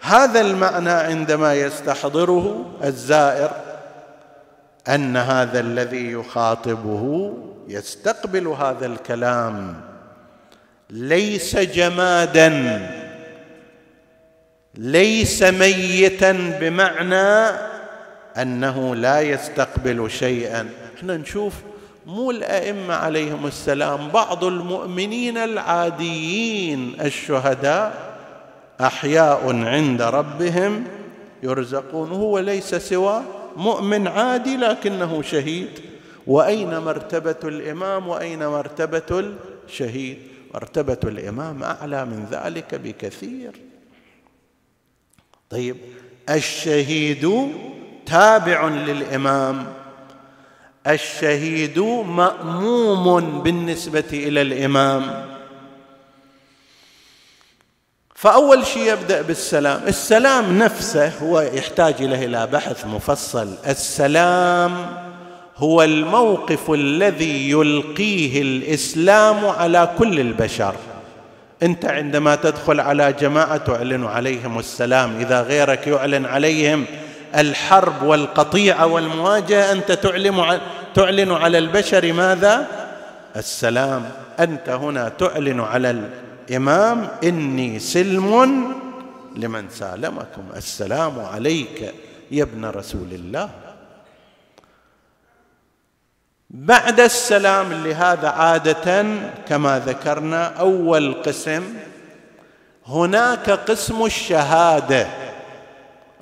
هذا 0.00 0.40
المعنى 0.40 0.90
عندما 0.90 1.54
يستحضره 1.54 2.64
الزائر. 2.84 3.69
أن 4.94 5.16
هذا 5.16 5.60
الذي 5.60 6.12
يخاطبه 6.12 7.34
يستقبل 7.68 8.46
هذا 8.46 8.86
الكلام. 8.86 9.80
ليس 10.90 11.56
جمادا 11.56 12.50
ليس 14.74 15.42
ميتا 15.42 16.32
بمعنى 16.60 17.56
أنه 18.36 18.94
لا 18.94 19.20
يستقبل 19.20 20.10
شيئا. 20.10 20.68
إحنا 20.96 21.16
نشوف 21.16 21.54
مو 22.06 22.30
الأئمة 22.30 22.94
عليهم 22.94 23.46
السلام 23.46 24.08
بعض 24.08 24.44
المؤمنين 24.44 25.38
العاديين 25.38 27.00
الشهداء 27.00 28.10
أحياء 28.80 29.64
عند 29.64 30.02
ربهم 30.02 30.84
يرزقون 31.42 32.10
هو 32.10 32.38
ليس 32.38 32.74
سوى 32.74 33.22
مؤمن 33.60 34.08
عادي 34.08 34.56
لكنه 34.56 35.22
شهيد. 35.22 35.68
وأين 36.26 36.78
مرتبة 36.78 37.36
الإمام؟ 37.44 38.08
وأين 38.08 38.46
مرتبة 38.46 39.34
الشهيد؟ 39.68 40.18
مرتبة 40.54 40.98
الإمام 41.04 41.62
أعلى 41.62 42.04
من 42.04 42.26
ذلك 42.30 42.74
بكثير. 42.74 43.52
طيب 45.50 45.76
الشهيد 46.30 47.52
تابع 48.06 48.68
للإمام. 48.68 49.66
الشهيد 50.86 51.78
مأموم 52.06 53.42
بالنسبة 53.42 54.10
إلى 54.12 54.42
الإمام. 54.42 55.29
فأول 58.20 58.66
شيء 58.66 58.92
يبدأ 58.92 59.22
بالسلام. 59.22 59.80
السلام 59.86 60.58
نفسه 60.58 61.12
هو 61.22 61.40
يحتاج 61.40 62.02
له 62.02 62.24
إلى 62.24 62.46
بحث 62.46 62.86
مفصل. 62.86 63.48
السلام 63.66 64.86
هو 65.56 65.82
الموقف 65.82 66.70
الذي 66.70 67.50
يلقيه 67.50 68.42
الإسلام 68.42 69.46
على 69.46 69.90
كل 69.98 70.20
البشر. 70.20 70.74
أنت 71.62 71.84
عندما 71.84 72.34
تدخل 72.34 72.80
على 72.80 73.12
جماعة 73.12 73.56
تعلن 73.56 74.04
عليهم 74.04 74.58
السلام 74.58 75.20
إذا 75.20 75.42
غيرك 75.42 75.86
يعلن 75.86 76.26
عليهم 76.26 76.84
الحرب 77.36 78.02
والقطيعة 78.02 78.86
والمواجهة 78.86 79.72
أنت 79.72 79.92
تعلن 80.94 81.32
على 81.32 81.58
البشر 81.58 82.12
ماذا؟ 82.12 82.66
السلام. 83.36 84.10
أنت 84.40 84.68
هنا 84.68 85.08
تعلن 85.08 85.60
على 85.60 85.90
الامام 86.50 87.08
إني 87.24 87.78
سلم 87.78 88.74
لمن 89.36 89.68
سالمكم. 89.70 90.42
السلام 90.56 91.20
عليك 91.20 91.94
يا 92.30 92.42
ابن 92.42 92.64
رسول 92.64 93.12
الله. 93.12 93.50
بعد 96.50 97.00
السلام 97.00 97.72
لهذا 97.72 98.28
عادة 98.28 99.04
كما 99.48 99.78
ذكرنا 99.78 100.46
أول 100.46 101.22
قسم 101.22 101.62
هناك 102.86 103.50
قسم 103.50 104.04
الشهادة. 104.04 105.06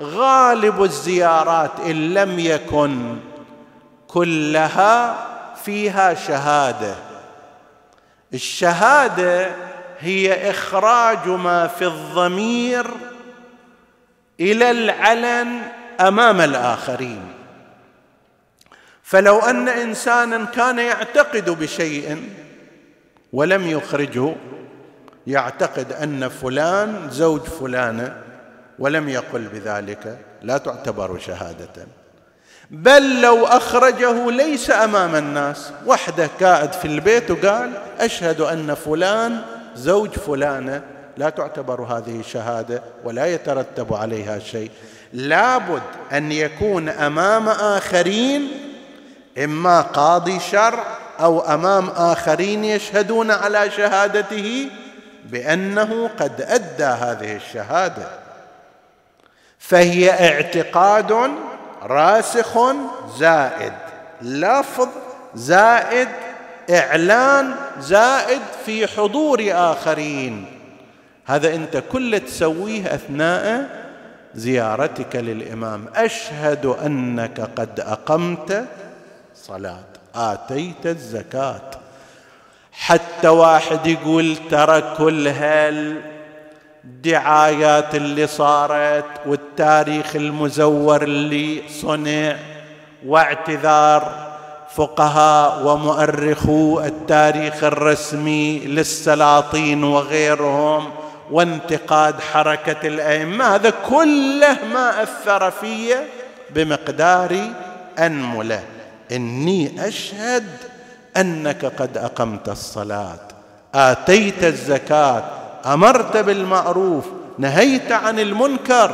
غالب 0.00 0.82
الزيارات 0.82 1.80
إن 1.80 2.14
لم 2.14 2.38
يكن 2.38 3.16
كلها 4.08 5.26
فيها 5.64 6.14
شهادة. 6.14 6.94
الشهادة 8.34 9.67
هي 10.00 10.50
إخراج 10.50 11.28
ما 11.28 11.66
في 11.66 11.84
الضمير 11.86 12.86
إلى 14.40 14.70
العلن 14.70 15.60
أمام 16.00 16.40
الآخرين. 16.40 17.22
فلو 19.02 19.38
أن 19.38 19.68
إنسانا 19.68 20.44
كان 20.44 20.78
يعتقد 20.78 21.50
بشيء 21.50 22.28
ولم 23.32 23.66
يخرجه 23.66 24.34
يعتقد 25.26 25.92
أن 25.92 26.28
فلان 26.28 27.10
زوج 27.10 27.40
فلانه 27.40 28.22
ولم 28.78 29.08
يقل 29.08 29.48
بذلك 29.52 30.18
لا 30.42 30.58
تعتبر 30.58 31.18
شهادة. 31.18 31.86
بل 32.70 33.20
لو 33.20 33.46
أخرجه 33.46 34.30
ليس 34.30 34.70
أمام 34.70 35.16
الناس 35.16 35.72
وحده 35.86 36.28
قاعد 36.40 36.72
في 36.72 36.84
البيت 36.84 37.30
وقال 37.30 37.72
أشهد 37.98 38.40
أن 38.40 38.74
فلان 38.74 39.42
زوج 39.76 40.10
فلانة 40.10 40.82
لا 41.16 41.30
تعتبر 41.30 41.82
هذه 41.82 42.22
شهادة 42.22 42.82
ولا 43.04 43.26
يترتب 43.26 43.94
عليها 43.94 44.38
شيء. 44.38 44.70
لابد 45.12 45.82
أن 46.12 46.32
يكون 46.32 46.88
أمام 46.88 47.48
آخرين 47.48 48.50
إما 49.44 49.80
قاضي 49.80 50.40
شرع 50.40 50.84
أو 51.20 51.40
أمام 51.40 51.88
آخرين 51.88 52.64
يشهدون 52.64 53.30
على 53.30 53.70
شهادته 53.70 54.70
بأنه 55.24 56.10
قد 56.20 56.40
أدى 56.40 56.84
هذه 56.84 57.36
الشهادة. 57.36 58.08
فهي 59.58 60.10
اعتقاد 60.10 61.30
راسخ 61.82 62.58
زائد 63.18 63.72
لفظ 64.22 64.88
زائد 65.34 66.08
إعلان 66.70 67.54
زائد 67.80 68.42
في 68.66 68.86
حضور 68.86 69.44
آخرين. 69.50 70.44
هذا 71.26 71.54
أنت 71.54 71.82
كل 71.92 72.20
تسويه 72.20 72.94
أثناء 72.94 73.68
زيارتك 74.34 75.16
للإمام. 75.16 75.86
أشهد 75.96 76.66
أنك 76.66 77.40
قد 77.40 77.80
أقمت 77.80 78.64
صلاة. 79.34 79.84
آتيت 80.14 80.86
الزكاة. 80.86 81.70
حتى 82.72 83.28
واحد 83.28 83.86
يقول 83.86 84.36
ترى 84.50 84.94
كل 84.98 85.28
هالدعايات 86.84 87.94
اللي 87.94 88.26
صارت 88.26 89.04
والتاريخ 89.26 90.16
المزور 90.16 91.02
اللي 91.02 91.62
صنع 91.68 92.36
واعتذار 93.06 94.27
فقهاء 94.74 95.66
ومؤرخو 95.66 96.80
التاريخ 96.80 97.64
الرسمي 97.64 98.58
للسلاطين 98.58 99.84
وغيرهم 99.84 100.90
وانتقاد 101.30 102.20
حركة 102.20 102.88
الأئمة. 102.88 103.54
هذا 103.54 103.72
كله 103.88 104.56
ما 104.72 105.02
أثر 105.02 105.50
في 105.50 105.94
بمقدار 106.50 107.40
أنملة. 107.98 108.62
إني 109.12 109.88
أشهد 109.88 110.46
أنك 111.16 111.64
قد 111.64 111.98
أقمت 111.98 112.48
الصلاة. 112.48 113.18
آتيت 113.74 114.44
الزكاة 114.44 115.24
أمرت 115.66 116.16
بالمعروف 116.16 117.04
نهيت 117.38 117.92
عن 117.92 118.18
المنكر 118.18 118.90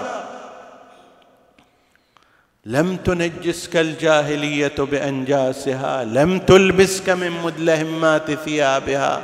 لم 2.66 2.96
تنجسك 2.96 3.76
الجاهلية 3.76 4.74
بأنجاسها 4.78 6.04
لم 6.04 6.38
تلبسك 6.38 7.10
من 7.10 7.30
مدلهمات 7.30 8.30
ثيابها. 8.30 9.22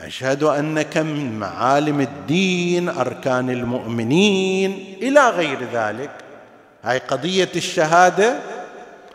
أشهد 0.00 0.42
أنك 0.42 0.96
من 0.96 1.38
معالم 1.38 2.00
الدين 2.00 2.88
أركان 2.88 3.50
المؤمنين 3.50 4.96
إلى 5.02 5.30
غير 5.30 5.58
ذلك. 5.72 6.10
هاي 6.82 6.98
قضية 6.98 7.48
الشهادة 7.56 8.38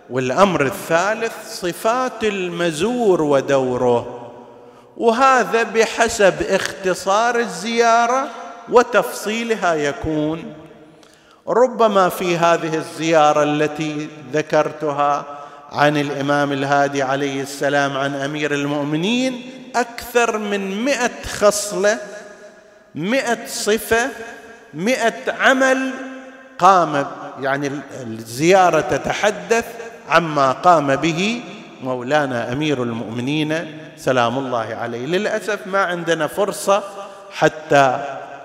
والأمر 0.10 0.66
الثالث 0.66 1.34
صفات 1.48 2.24
المزور 2.24 3.22
ودوره. 3.22 4.32
وهذا 4.98 5.64
بحسب 5.64 6.34
اختصار 6.50 7.40
الزيارة 7.40 8.28
وتفصيلها 8.70 9.74
يكون 9.74 10.54
ربما 11.52 12.10
في 12.10 12.38
هذه 12.38 12.76
الزيارة 12.76 13.44
التي 13.44 14.10
ذكرتها 14.34 15.26
عن 15.72 15.98
الإمام 15.98 16.52
الهادي 16.52 17.04
عليه 17.04 17.42
السلام 17.42 17.98
عن 17.98 18.16
أمير 18.16 18.54
المؤمنين 18.54 19.42
أكثر 19.76 20.38
من 20.38 20.86
مئة 20.86 21.24
خصلة 21.26 21.98
مئة 22.96 23.48
صفة 23.48 24.10
مئة 24.74 25.34
عمل 25.40 25.92
قام 26.60 27.06
يعني 27.42 27.72
الزيارة 28.02 28.82
تتحدث 28.82 29.66
عما 30.10 30.52
قام 30.52 30.96
به 30.96 31.42
مولانا 31.84 32.54
أمير 32.54 32.84
المؤمنين 32.84 33.78
سلام 33.98 34.38
الله 34.38 34.76
عليه. 34.82 35.06
للأسف 35.06 35.68
ما 35.68 35.80
عندنا 35.80 36.28
فرصة 36.28 36.84
حتى 37.32 38.00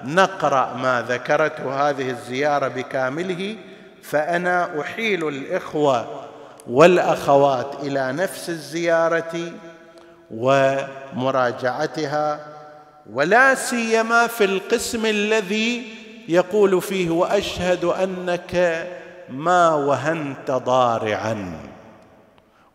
نقرأ 0.07 0.74
ما 0.74 1.04
ذكرته 1.09 1.88
هذه 1.88 2.11
الزيارة 2.11 2.68
بكامله 2.68 3.57
فأنا 4.02 4.80
أحيل 4.80 5.28
الإخوة 5.28 6.26
والأخوات 6.66 7.74
إلى 7.82 8.12
نفس 8.12 8.50
الزيارة 8.50 9.52
ومراجعتها 11.14 12.46
ولا 13.12 13.54
سيما 13.54 14.26
في 14.26 14.44
القسم 14.44 15.07
الذي 15.07 15.82
يقول 16.28 16.82
فيه 16.82 17.11
وأشهد 17.11 17.84
أنك 17.84 18.86
ما 19.28 19.74
وهنت 19.74 20.50
ضارعا 20.50 21.52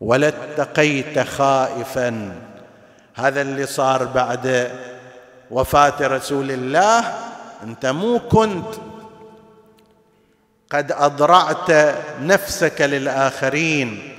ولا 0.01 0.27
اتقيت 0.27 1.19
خائفا. 1.19 2.36
هذا 3.15 3.41
اللي 3.41 3.65
صار 3.65 4.05
بعد 4.05 4.71
وفاة 5.52 6.08
رسول 6.08 6.52
الله 6.52 7.14
أنت 7.64 7.86
مو 7.86 8.20
كنت. 8.20 8.76
قد 10.70 10.91
أضرعت 10.91 11.95
نفسك 12.22 12.82
للآخرين 12.82 14.14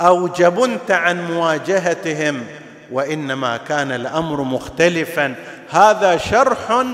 أو 0.00 0.28
جبنت 0.28 0.90
عن 0.90 1.32
مواجهتهم 1.32 2.46
وإنما 2.92 3.56
كان 3.56 3.92
الأمر 3.92 4.42
مختلفا. 4.42 5.34
هذا 5.70 6.16
شرح 6.16 6.84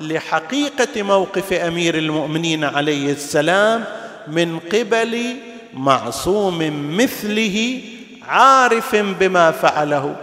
لحقيقة 0.00 1.02
موقف 1.02 1.52
أمير 1.52 1.98
المؤمنين 1.98 2.64
عليه 2.64 3.12
السلام 3.12 3.84
من 4.26 4.58
قبل 4.58 5.36
معصوم 5.74 6.58
مثله 6.96 7.80
عارف 8.28 8.96
بما 8.96 9.50
فعله. 9.50 10.16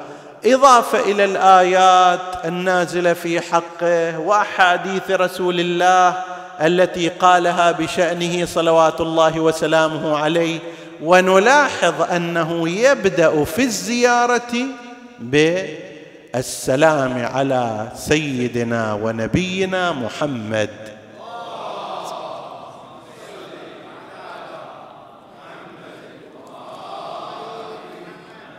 إضافة 0.46 1.00
إلى 1.00 1.26
الآيات 1.26 2.46
النازلة 2.46 3.14
في 3.14 3.42
حقه 3.42 4.20
وأحاديث 4.20 5.12
رسول 5.12 5.60
الله 5.60 6.16
التي 6.62 7.10
قالها 7.10 7.72
بشأنه 7.72 8.46
صلوات 8.46 9.02
الله 9.02 9.40
وسلامه 9.40 10.18
عليه 10.18 10.60
ونلاحظ 11.04 12.02
أنه 12.02 12.70
يبدأ 12.70 13.44
في 13.44 13.62
الزيارة 13.62 14.54
بالسلام 15.20 17.26
على 17.26 17.88
سيدنا 17.96 18.94
ونبينا 18.94 19.92
محمد. 19.92 20.99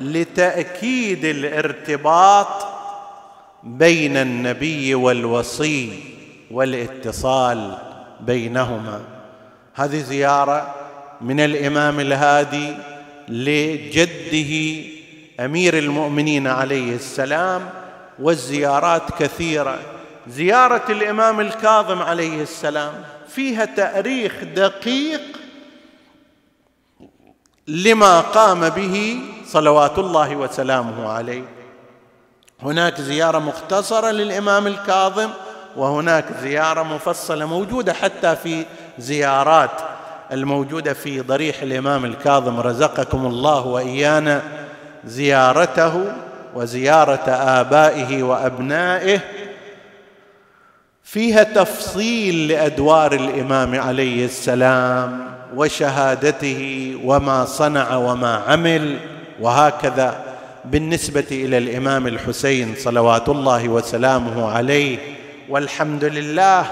لتأكيد 0.01 1.24
الارتباط 1.24 2.66
بين 3.62 4.16
النبي 4.16 4.94
والوصي 4.94 5.92
والاتصال 6.51 7.78
بينهما. 8.20 9.01
هذه 9.74 10.01
زيارة 10.01 10.74
من 11.20 11.40
الإمام 11.40 12.01
الهادي 12.01 12.74
لجده 13.28 14.84
أمير 15.40 15.78
المؤمنين 15.78 16.46
عليه 16.46 16.94
السلام 16.94 17.70
والزيارات 18.18 19.03
كثيرة. 19.18 19.78
زيارة 20.28 20.82
الإمام 20.88 21.40
الكاظم 21.40 22.03
عليه 22.03 22.42
السلام 22.42 22.92
فيها 23.28 23.64
تأريخ 23.64 24.32
دقيق 24.57 25.39
لما 27.71 28.21
قام 28.21 28.68
به 28.68 29.18
صلوات 29.47 29.99
الله 29.99 30.37
وسلامه 30.37 31.09
عليه. 31.09 31.43
هناك 32.62 33.01
زيارة 33.01 33.39
مختصرة 33.39 34.11
للإمام 34.11 34.66
الكاظم 34.66 35.31
وهناك 35.77 36.25
زيارة 36.43 36.83
مفصلة 36.83 37.45
موجودة 37.45 37.93
حتى 37.93 38.37
في 38.37 38.64
زيارات 38.99 39.71
الموجودة 40.33 40.93
في 40.93 41.21
ضريح 41.21 41.62
الإمام 41.62 42.05
الكاظم. 42.05 42.61
رزقكم 42.61 43.27
الله 43.27 43.66
وإيانا 43.66 44.43
زيارته 45.05 46.12
وزيارة 46.55 47.31
آبائه 47.31 48.23
وأبنائه. 48.23 49.21
فيها 51.05 51.43
تفصيل 51.43 52.49
لأدوار 52.49 53.12
الإمام 53.12 53.81
عليه 53.81 54.25
السلام. 54.25 55.39
وشهادته 55.57 56.92
وما 57.05 57.44
صنع 57.44 57.96
وما 57.96 58.42
عمل 58.48 58.98
وهكذا 59.40 60.24
بالنسبة 60.64 61.26
إلى 61.30 61.59
الإمام 61.59 62.07
الحسين 62.07 62.74
صلوات 62.78 63.28
الله 63.28 63.68
وسلامه 63.68 64.53
عليه. 64.53 64.98
والحمد 65.48 66.05
لله 66.05 66.66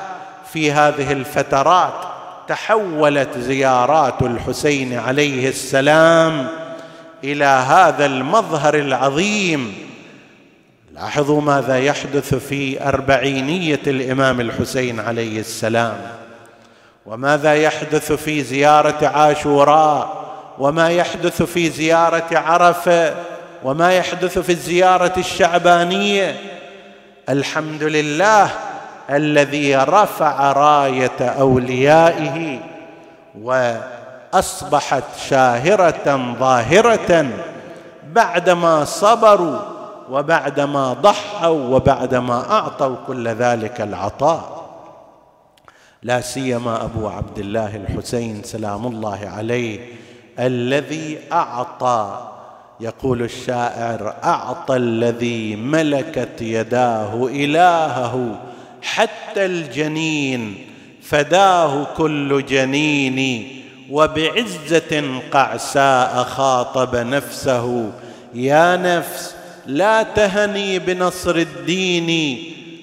في 0.52 0.72
هذه 0.72 1.12
الفترات 1.12 1.94
تحولت 2.48 3.38
زيارات 3.38 4.22
الحسين 4.22 4.98
عليه 4.98 5.48
السلام 5.48 6.46
إلى 7.24 7.44
هذا 7.44 8.06
المظهر 8.06 8.74
العظيم. 8.74 9.74
لاحظوا 10.94 11.40
ماذا 11.40 11.78
يحدث 11.78 12.34
في 12.34 12.88
أربعينية 12.88 13.80
الإمام 13.86 14.40
الحسين 14.40 15.00
عليه 15.00 15.40
السلام. 15.40 15.96
وماذا 17.08 17.54
يحدث 17.54 18.12
في 18.12 18.42
زيارة 18.42 19.06
عاشوراء؟ 19.06 20.24
وما 20.58 20.90
يحدث 20.90 21.42
في 21.42 21.70
زيارة 21.70 22.26
عرفة؟ 22.32 23.14
وما 23.64 23.92
يحدث 23.92 24.38
في 24.38 24.52
الزيارة 24.52 25.12
الشعبانية؟ 25.16 26.36
الحمد 27.28 27.82
لله 27.82 28.50
الذي 29.10 29.76
رفع 29.76 30.52
راية 30.52 31.20
أوليائه 31.20 32.60
وأصبحت 33.42 35.04
شاهرة 35.28 36.34
ظاهرة 36.40 37.26
بعدما 38.12 38.84
صبروا 38.84 39.58
وبعدما 40.10 40.92
ضحوا 40.92 41.76
وبعدما 41.76 42.44
أعطوا 42.50 42.96
كل 43.06 43.28
ذلك 43.28 43.80
العطاء. 43.80 44.57
لا 46.02 46.20
سيما 46.20 46.84
أبو 46.84 47.08
عبد 47.08 47.38
الله 47.38 47.76
الحسين 47.76 48.42
سلام 48.42 48.86
الله 48.86 49.18
عليه 49.36 49.78
الذي 50.38 51.18
أعطى 51.32 52.28
يقول 52.80 53.22
الشاعر 53.22 54.14
أعطى 54.24 54.76
الذي 54.76 55.56
ملكت 55.56 56.42
يداه 56.42 57.26
إلهه 57.26 58.40
حتى 58.82 59.46
الجنين 59.46 60.54
فداه 61.02 61.84
كل 61.96 62.44
جنين 62.48 63.48
وبعزة 63.90 65.20
قعساء 65.32 66.24
خاطب 66.24 66.96
نفسه 66.96 67.90
يا 68.34 68.76
نفس 68.76 69.34
لا 69.66 70.02
تهني 70.02 70.78
بنصر 70.78 71.36
الدين 71.36 72.38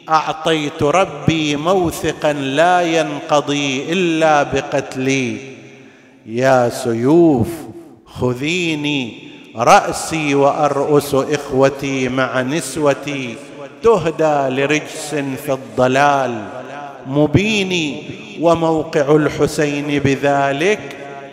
أعطيت 0.09 0.83
ربي 0.83 1.55
موثقا 1.55 2.33
لا 2.33 2.81
ينقضي 2.81 3.91
إلا 3.93 4.43
بقتلي. 4.43 5.37
يا 6.25 6.69
سيوف 6.69 7.47
خذيني 8.05 9.17
رأسي 9.55 10.35
وأرؤس 10.35 11.15
إخوتي 11.15 12.09
مع 12.09 12.41
نسوتي. 12.41 13.35
تهدى 13.83 14.61
لرجس 14.61 15.15
في 15.45 15.51
الضلال. 15.51 16.43
مبين 17.07 18.03
وموقع 18.41 19.15
الحسين 19.15 19.99
بذلك 19.99 20.79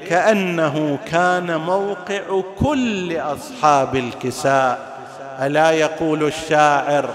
كأنه 0.08 0.98
كان 1.10 1.56
موقع 1.60 2.42
كل 2.58 3.16
أصحاب 3.16 3.96
الكساء. 3.96 4.92
ألا 5.40 5.70
يقول 5.70 6.22
الشاعر 6.22 7.10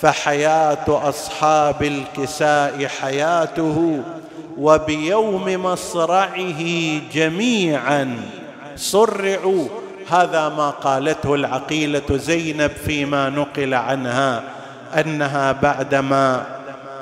فحياة 0.00 1.08
أصحاب 1.08 1.82
الكساء 1.82 2.86
حياته 3.00 4.02
وبيوم 4.58 5.62
مصرعه 5.64 6.62
جميعا. 7.12 8.16
صرعوا. 8.76 9.64
هذا 10.10 10.48
ما 10.48 10.70
قالته 10.70 11.34
العقيلة 11.34 12.02
زينب 12.10 12.70
فيما 12.70 13.30
نقل 13.30 13.74
عنها 13.74 14.42
أنها 14.94 15.52
بعدما 15.52 16.46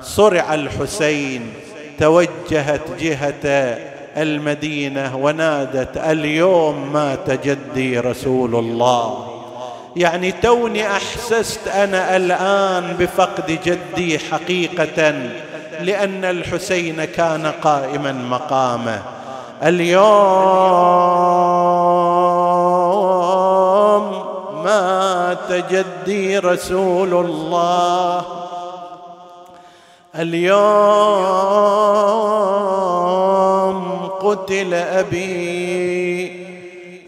صرع 0.03 0.55
الحسين 0.55 1.53
توجهت 1.99 3.01
جهة 3.01 3.79
المدينة 4.17 5.17
ونادت 5.17 5.97
اليوم 5.97 6.93
مات 6.93 7.31
جدي 7.31 7.99
رسول 7.99 8.55
الله. 8.55 9.34
يعني 9.97 10.33
توني 10.33 10.91
أحسست 10.91 11.69
أنا 11.69 12.17
الآن 12.17 12.97
بفقد 12.99 13.59
جدي 13.65 14.19
حقيقة 14.19 15.13
لأن 15.81 16.25
الحسين 16.25 17.05
كان 17.05 17.53
قائما 17.63 18.13
مقامه. 18.13 19.03
اليوم 19.63 20.05
مات 24.65 25.53
جدي 25.71 26.39
رسول 26.39 27.15
الله. 27.15 28.25
اليوم 30.19 31.05
قتل 34.21 34.75
أبي 34.75 35.74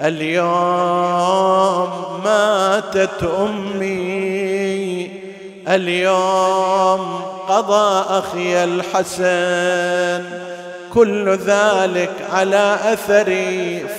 اليوم 0.03 1.91
ماتت 2.25 3.31
أمي. 3.41 5.11
اليوم 5.69 7.21
قضى 7.49 8.05
أخي 8.19 8.65
الحسن. 8.65 10.25
كل 10.95 11.31
ذلك 11.31 12.13
على 12.33 12.79
أثر 12.85 13.37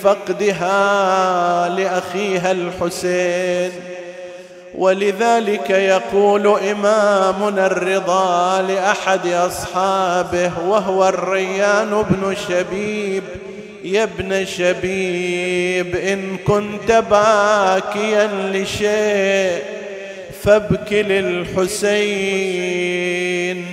فقدها 0.02 1.68
لأخيها 1.68 2.52
الحسين. 2.52 3.72
ولذلك 4.74 5.70
يقول 5.70 6.46
إمامنا 6.46 7.66
الرضا 7.66 8.62
لأحد 8.62 9.26
أصحابه 9.26 10.52
وهو 10.66 11.08
الريان 11.08 12.04
بن 12.10 12.36
شبيب 12.48 13.22
يا 13.88 14.02
ابن 14.02 14.46
شبيب 14.46 15.96
إن 15.96 16.36
كنت 16.36 16.92
باكيا 16.92 18.30
لشيء 18.52 19.62
فابك 20.42 20.92
للحسين. 20.92 21.88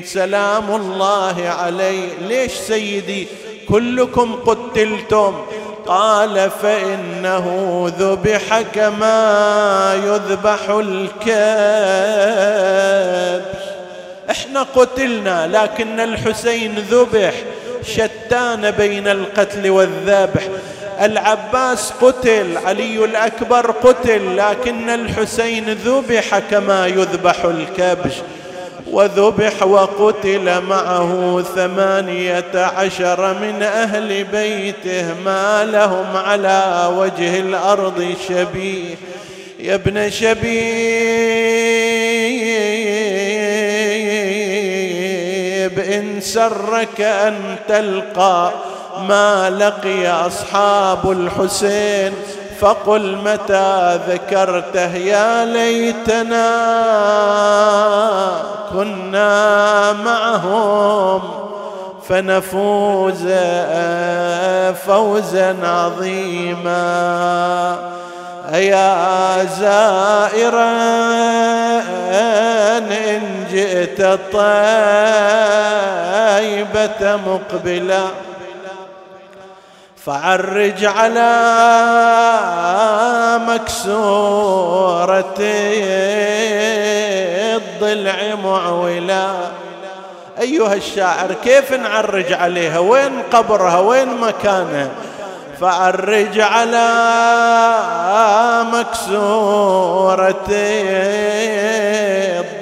سلام 0.05 0.75
الله 0.75 1.49
عليه. 1.49 2.07
ليش 2.27 2.51
سيدي 2.51 3.27
كلكم 3.69 4.35
قتلتم؟ 4.35 5.45
قال 5.85 6.51
فإنه 6.61 7.85
ذبح 7.99 8.61
كما 8.61 10.01
يذبح 10.05 10.69
الكبش. 10.69 11.25
إحنا 14.31 14.63
قتلنا 14.75 15.47
لكن 15.47 15.99
الحسين 15.99 16.75
ذبح. 16.75 17.33
شتان 17.87 18.71
بين 18.71 19.07
القتل 19.07 19.69
والذبح. 19.69 20.43
العباس 21.01 21.91
قتل 22.01 22.57
علي 22.65 23.05
الأكبر 23.05 23.71
قتل 23.71 24.37
لكن 24.37 24.89
الحسين 24.89 25.69
ذبح 25.69 26.39
كما 26.39 26.87
يذبح 26.87 27.45
الكبش. 27.45 28.13
وذبح 28.91 29.63
وقتل 29.63 30.61
معه 30.61 31.43
ثمانية 31.55 32.55
عشر 32.55 33.33
من 33.33 33.63
أهل 33.63 34.23
بيته. 34.23 35.13
ما 35.25 35.65
لهم 35.65 36.17
على 36.17 36.89
وجه 36.97 37.39
الأرض 37.39 38.15
شبيه. 38.29 38.95
يا 39.59 39.75
ابن 39.75 40.09
شبيب 40.09 41.05
إن 45.95 46.21
سرك 46.21 47.01
أن 47.01 47.55
تلقى 47.67 48.51
ما 49.07 49.49
لقي 49.49 50.07
أصحاب 50.07 51.11
الحسين 51.11 52.13
فقل 52.59 53.17
متى 53.25 53.99
ذكرته 54.09 54.95
يا 54.95 55.45
ليتنا 55.45 56.51
كنا 58.73 59.93
معهم 59.93 61.21
فنفوز 62.09 63.27
فوزا 64.87 65.55
عظيما 65.63 66.75
يا 68.53 69.45
زائرا 69.45 70.75
إن 72.91 73.34
جئت 73.55 74.01
طيبة 74.33 74.49
مقبلا 77.15 78.03
فعرج 80.05 80.85
على 80.85 81.31
مكسورة 83.47 85.35
الضلع 87.55 88.35
معولا 88.43 89.27
أيها 90.39 90.73
الشاعر 90.73 91.33
كيف 91.43 91.73
نعرج 91.73 92.33
عليها؟ 92.33 92.79
وين 92.79 93.21
قبرها؟ 93.33 93.79
وين 93.79 94.17
مكانها؟ 94.17 94.89
فعرج 95.61 96.39
على 96.39 96.87
مكسورة 98.73 100.45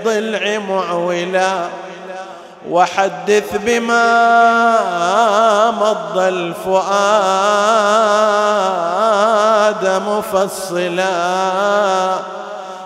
الضلع 0.07 0.57
معولا 0.57 1.53
وحدث 2.69 3.55
بما 3.55 4.05
غض 5.79 6.17
الفؤاد 6.17 6.83
مفصلا. 10.07 11.13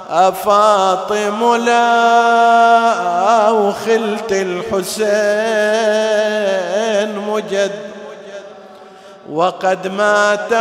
أفاطم 0.10 1.56
لا 1.56 3.50
وخلت 3.50 4.32
الحسين 4.32 5.28
مجد 7.20 7.87
وقد 9.32 9.88
مات 9.88 10.54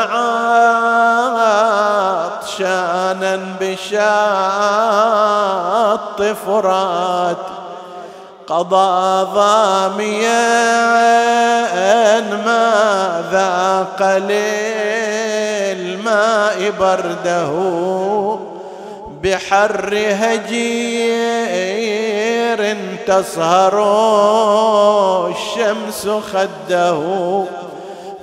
عطشانا 2.33 3.41
بشاط 3.61 4.03
فرات. 6.47 7.37
قضى 8.47 9.27
ظاميا 9.35 10.67
ما 12.21 13.25
ذاق 13.33 14.17
للماء 15.77 16.59
برده. 16.81 17.53
بحر 19.23 19.95
هجير 19.95 21.17
تصهر 23.07 23.77
الشمس 25.29 26.09
خده. 26.33 27.01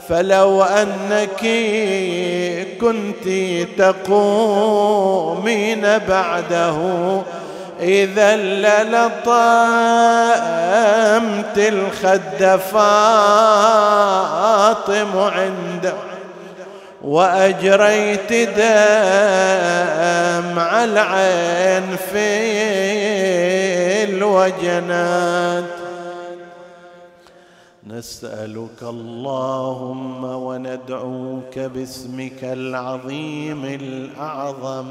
فلو 0.10 0.64
انك 0.64 1.39
كنت 2.82 3.28
تقومين 3.78 5.82
بعده 6.08 6.78
إذا 7.80 8.36
للطمت 8.36 9.18
الخد 11.58 12.60
فاطم 12.72 13.97
عنده 15.18 15.93
وأجريت 17.04 18.34
دمع 18.34 18.54
العين 20.84 21.97
في 22.12 22.43
الوجنات. 24.04 25.83
نسألك 27.98 28.84
اللهم 28.84 30.24
وندعوك 30.24 31.60
باسمك 31.60 32.44
العظيم 32.44 33.66
الأعظم. 33.66 34.86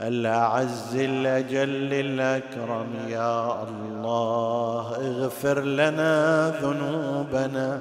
الأعز 0.00 0.94
الأجل 0.94 1.94
الأكرم. 1.94 2.86
يا 3.08 3.62
الله 3.62 4.96
اغفر 4.96 5.60
لنا 5.60 6.48
ذنوبنا. 6.62 7.80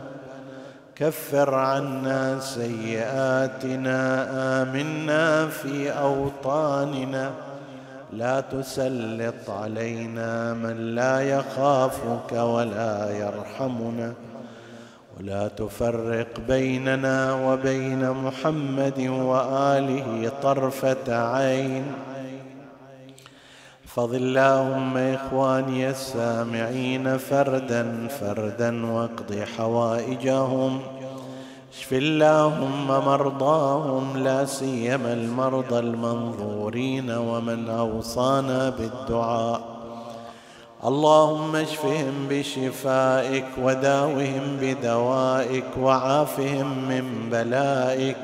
كفر 0.95 1.55
عنا 1.55 2.39
سيئاتنا. 2.39 4.27
آمنا 4.61 5.47
في 5.47 5.91
أوطاننا. 5.91 7.31
لا 8.13 8.41
تسلط 8.41 9.49
علينا 9.49 10.53
من 10.53 10.95
لا 10.95 11.21
يخافك 11.21 12.31
ولا 12.31 13.09
يرحمنا 13.17 14.13
ولا 15.17 15.47
تفرق 15.47 16.39
بيننا 16.47 17.33
وبين 17.33 18.11
محمد 18.11 18.99
وآله 18.99 20.31
طرفة 20.41 21.35
عين. 21.35 21.85
احفظ 23.85 24.13
اللهم 24.13 24.97
إخواني 24.97 25.89
السامعين 25.89 27.17
فردا 27.17 28.07
فردا 28.07 28.85
واقض 28.85 29.43
حوائجهم. 29.57 30.98
اشف 31.79 31.93
اللهم 31.93 32.87
مرضاهم 32.87 34.17
لا 34.17 34.45
سيما 34.45 35.13
المرضى 35.13 35.79
المنظورين 35.79 37.11
ومن 37.11 37.69
أوصانا 37.69 38.69
بالدعاء. 38.69 39.61
اللهم 40.85 41.55
اشفهم 41.55 42.27
بشفائك 42.29 43.45
وداوهم 43.63 44.57
بدوائك 44.61 45.77
وعافهم 45.81 46.89
من 46.89 47.29
بلائك. 47.31 48.17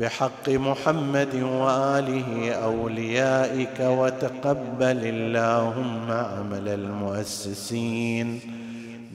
بحق 0.00 0.48
محمد 0.48 1.34
وآله 1.34 2.52
أوليائك 2.52 3.80
وتقبل 3.80 5.00
اللهم 5.04 6.10
عمل 6.10 6.68
المؤسسين 6.68 8.40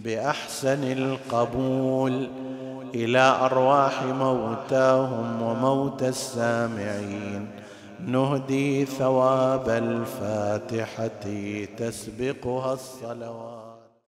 بأحسن 0.03 0.83
القبول. 0.83 2.27
إلى 2.95 3.19
أرواح 3.41 4.03
موتاهم 4.03 5.41
وموتى 5.41 6.07
السامعين. 6.07 7.47
نهدي 8.07 8.85
ثواب 8.85 9.69
الفاتحة 9.69 11.25
تسبقها 11.77 12.73
الصلوات. 12.73 13.60